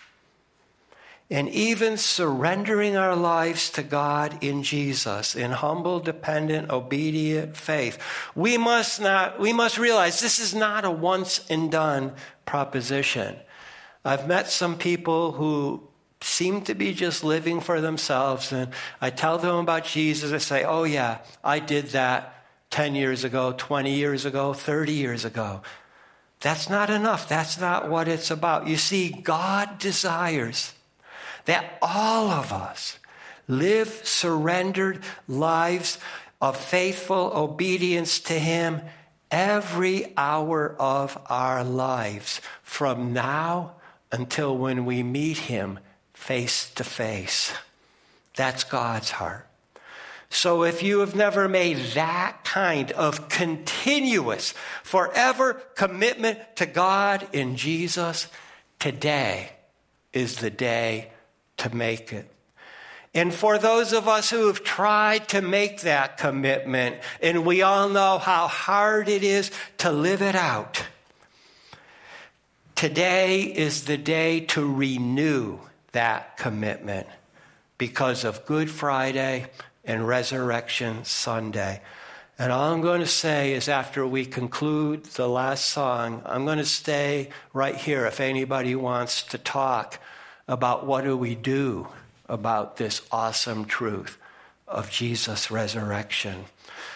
And 1.32 1.48
even 1.48 1.96
surrendering 1.96 2.98
our 2.98 3.15
lives 3.15 3.70
to 3.72 3.84
God 3.84 4.44
in 4.44 4.63
Jesus 4.63 5.34
in 5.34 5.52
humble, 5.52 6.02
dependent, 6.02 6.70
obedient 6.70 7.56
faith. 7.56 7.98
We 8.36 8.58
must 8.58 9.00
not, 9.00 9.39
we 9.39 9.54
must 9.54 9.78
realize 9.78 10.20
this 10.20 10.41
is 10.41 10.54
not 10.54 10.84
a 10.84 10.91
once 10.91 11.50
and 11.50 11.72
done 11.72 12.12
proposition. 12.46 13.38
I've 14.04 14.28
met 14.28 14.50
some 14.50 14.78
people 14.78 15.32
who 15.32 15.88
seem 16.20 16.63
to 16.63 16.76
be 16.76 16.94
just 16.94 17.24
living 17.24 17.62
for 17.62 17.80
themselves, 17.80 18.52
and 18.52 18.74
I 19.00 19.10
tell 19.10 19.38
them 19.38 19.56
about 19.56 19.86
Jesus. 19.86 20.34
I 20.34 20.38
say, 20.38 20.65
Oh, 20.65 20.84
yeah, 20.84 21.20
I 21.46 21.60
did 21.60 21.88
that 21.91 22.46
10 22.72 22.94
years 22.94 23.24
ago, 23.24 23.54
20 23.58 23.94
years 23.94 24.26
ago, 24.26 24.54
30 24.54 24.91
years 24.91 25.24
ago. 25.24 25.62
That's 26.41 26.70
not 26.70 26.89
enough. 26.89 27.30
That's 27.30 27.58
not 27.58 27.89
what 27.89 28.10
it's 28.10 28.32
about. 28.32 28.67
You 28.67 28.76
see, 28.76 29.12
God 29.12 29.78
desires 29.78 30.74
that 31.45 31.77
all 31.82 32.30
of 32.30 32.51
us 32.51 32.99
live 33.47 34.01
surrendered 34.06 35.04
lives 35.27 35.97
of 36.41 36.58
faithful 36.58 37.32
obedience 37.36 38.19
to 38.19 38.34
Him 38.34 38.82
every 39.30 40.13
hour 40.17 40.75
of 40.80 41.17
our 41.27 41.63
lives 41.63 42.41
from 42.63 43.13
now 43.13 43.73
until 44.12 44.58
when 44.58 44.86
we 44.86 45.04
meet 45.04 45.38
Him 45.38 45.80
face 46.13 46.69
to 46.71 46.84
face. 46.84 47.54
That's 48.36 48.63
God's 48.63 49.12
heart. 49.12 49.47
So 50.30 50.63
if 50.63 50.82
you 50.82 50.99
have 50.99 51.13
never 51.13 51.49
made 51.49 51.77
that 51.93 52.45
kind 52.45 52.91
of 52.93 53.27
continuous, 53.27 54.54
forever 54.82 55.56
commitment 55.75 56.39
to 56.56 56.65
God 56.65 57.27
in 57.34 57.58
Jesus, 57.58 58.27
today 58.80 59.51
is 60.13 60.38
the 60.38 60.49
day 60.49 61.12
to 61.62 61.76
make 61.76 62.12
it. 62.12 62.28
And 63.13 63.34
for 63.34 63.58
those 63.58 63.93
of 63.93 64.08
us 64.08 64.30
who 64.30 64.47
have 64.47 64.63
tried 64.63 65.28
to 65.30 65.41
make 65.41 65.82
that 65.82 66.17
commitment, 66.17 66.97
and 67.21 67.45
we 67.45 67.62
all 67.62 67.89
know 67.89 68.17
how 68.17 68.47
hard 68.47 69.10
it 69.10 69.24
is 69.24 69.52
to 69.80 69.91
live 69.91 70.21
it 70.21 70.36
out, 70.36 70.86
today 72.76 73.41
is 73.41 73.86
the 73.86 73.97
day 73.97 74.39
to 74.39 74.65
renew 74.65 75.60
that 75.91 76.38
commitment 76.38 77.06
because 77.78 78.24
of 78.24 78.45
Good 78.45 78.71
Friday 78.71 79.45
and 79.84 80.08
Resurrection 80.08 81.04
Sunday. 81.04 81.82
And 82.39 82.52
all 82.52 82.74
I'm 82.74 82.82
going 82.82 83.02
to 83.02 83.08
say 83.08 83.54
is 83.54 83.67
after 83.67 84.08
we 84.08 84.26
conclude 84.26 85.04
the 85.04 85.28
last 85.28 85.65
song, 85.65 86.24
I'm 86.26 86.45
going 86.45 86.58
to 86.58 86.65
stay 86.65 87.30
right 87.54 87.76
here 87.76 88.06
if 88.06 88.19
anybody 88.19 88.74
wants 88.74 89.21
to 89.24 89.38
talk 89.38 90.00
about 90.52 90.86
what 90.86 91.04
do 91.04 91.18
we 91.18 91.34
do 91.34 91.88
about 92.30 92.78
this 92.78 93.02
awesome 93.12 93.66
truth 93.66 94.20
of 94.68 94.92
Jesus' 94.92 95.50
resurrection. 95.50 96.46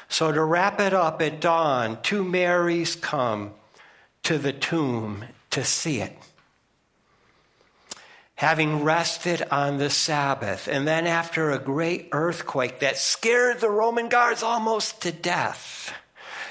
So 0.07 0.31
to 0.31 0.43
wrap 0.43 0.79
it 0.79 0.93
up 0.93 1.21
at 1.21 1.41
dawn, 1.41 1.97
two 2.03 2.23
Marys 2.23 2.95
come 2.95 3.53
to 4.23 4.37
the 4.37 4.53
tomb 4.53 5.25
to 5.49 5.63
see 5.63 6.01
it 6.01 6.15
having 8.35 8.83
rested 8.83 9.41
on 9.49 9.77
the 9.77 9.89
Sabbath. 9.89 10.67
And 10.67 10.87
then, 10.87 11.07
after 11.07 11.51
a 11.51 11.59
great 11.59 12.09
earthquake 12.11 12.79
that 12.79 12.97
scared 12.97 13.61
the 13.61 13.69
Roman 13.69 14.09
guards 14.09 14.43
almost 14.43 15.01
to 15.03 15.11
death, 15.11 15.93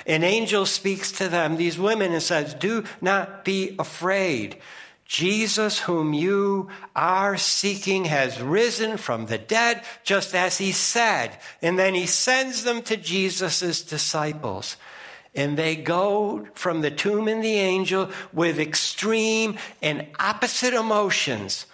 an 0.07 0.25
angel 0.25 0.67
speaks 0.67 1.12
to 1.12 1.29
them, 1.29 1.57
these 1.57 1.79
women, 1.79 2.12
and 2.12 2.23
says, 2.23 2.55
Do 2.55 2.85
not 3.01 3.45
be 3.45 3.75
afraid. 3.79 4.57
Jesus, 5.05 5.81
whom 5.81 6.14
you 6.14 6.69
are 6.97 7.37
seeking, 7.37 8.07
has 8.07 8.40
risen 8.40 8.97
from 8.97 9.27
the 9.27 9.38
dead, 9.38 9.83
just 10.03 10.35
as 10.35 10.59
he 10.59 10.73
said. 10.73 11.38
And 11.61 11.79
then 11.79 11.95
he 11.95 12.07
sends 12.07 12.64
them 12.64 12.83
to 12.83 12.97
Jesus' 12.97 13.83
disciples. 13.83 14.77
And 15.35 15.57
they 15.57 15.77
go 15.77 16.47
from 16.55 16.81
the 16.81 16.90
tomb 16.90 17.29
and 17.29 17.43
the 17.43 17.57
angel 17.57 18.11
with 18.33 18.59
extreme 18.59 19.59
and 19.83 20.07
opposite 20.19 20.75
emotions 20.75 21.67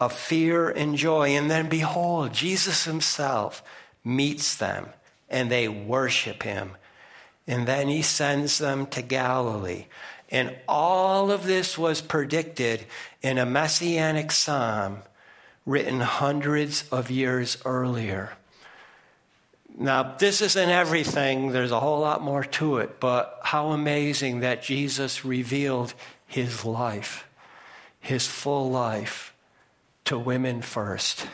of 0.00 0.12
fear 0.12 0.70
and 0.70 0.96
joy. 0.96 1.30
And 1.30 1.50
then 1.50 1.68
behold, 1.68 2.32
Jesus 2.32 2.84
himself 2.84 3.62
meets 4.04 4.56
them 4.56 4.88
and 5.28 5.50
they 5.50 5.68
worship 5.68 6.42
him. 6.42 6.76
And 7.46 7.66
then 7.66 7.88
he 7.88 8.02
sends 8.02 8.58
them 8.58 8.86
to 8.86 9.02
Galilee. 9.02 9.86
And 10.30 10.56
all 10.68 11.30
of 11.30 11.44
this 11.44 11.78
was 11.78 12.00
predicted 12.00 12.84
in 13.22 13.38
a 13.38 13.46
messianic 13.46 14.32
psalm 14.32 14.98
written 15.66 16.00
hundreds 16.00 16.88
of 16.90 17.10
years 17.10 17.58
earlier. 17.64 18.32
Now, 19.76 20.14
this 20.18 20.40
isn't 20.40 20.70
everything, 20.70 21.50
there's 21.50 21.72
a 21.72 21.80
whole 21.80 22.00
lot 22.00 22.22
more 22.22 22.44
to 22.44 22.78
it, 22.78 23.00
but 23.00 23.40
how 23.42 23.70
amazing 23.70 24.40
that 24.40 24.62
Jesus 24.62 25.24
revealed 25.24 25.94
his 26.26 26.64
life, 26.64 27.26
his 28.00 28.26
full 28.26 28.70
life 28.70 29.34
to 30.04 30.18
women 30.18 30.62
first. 30.62 31.26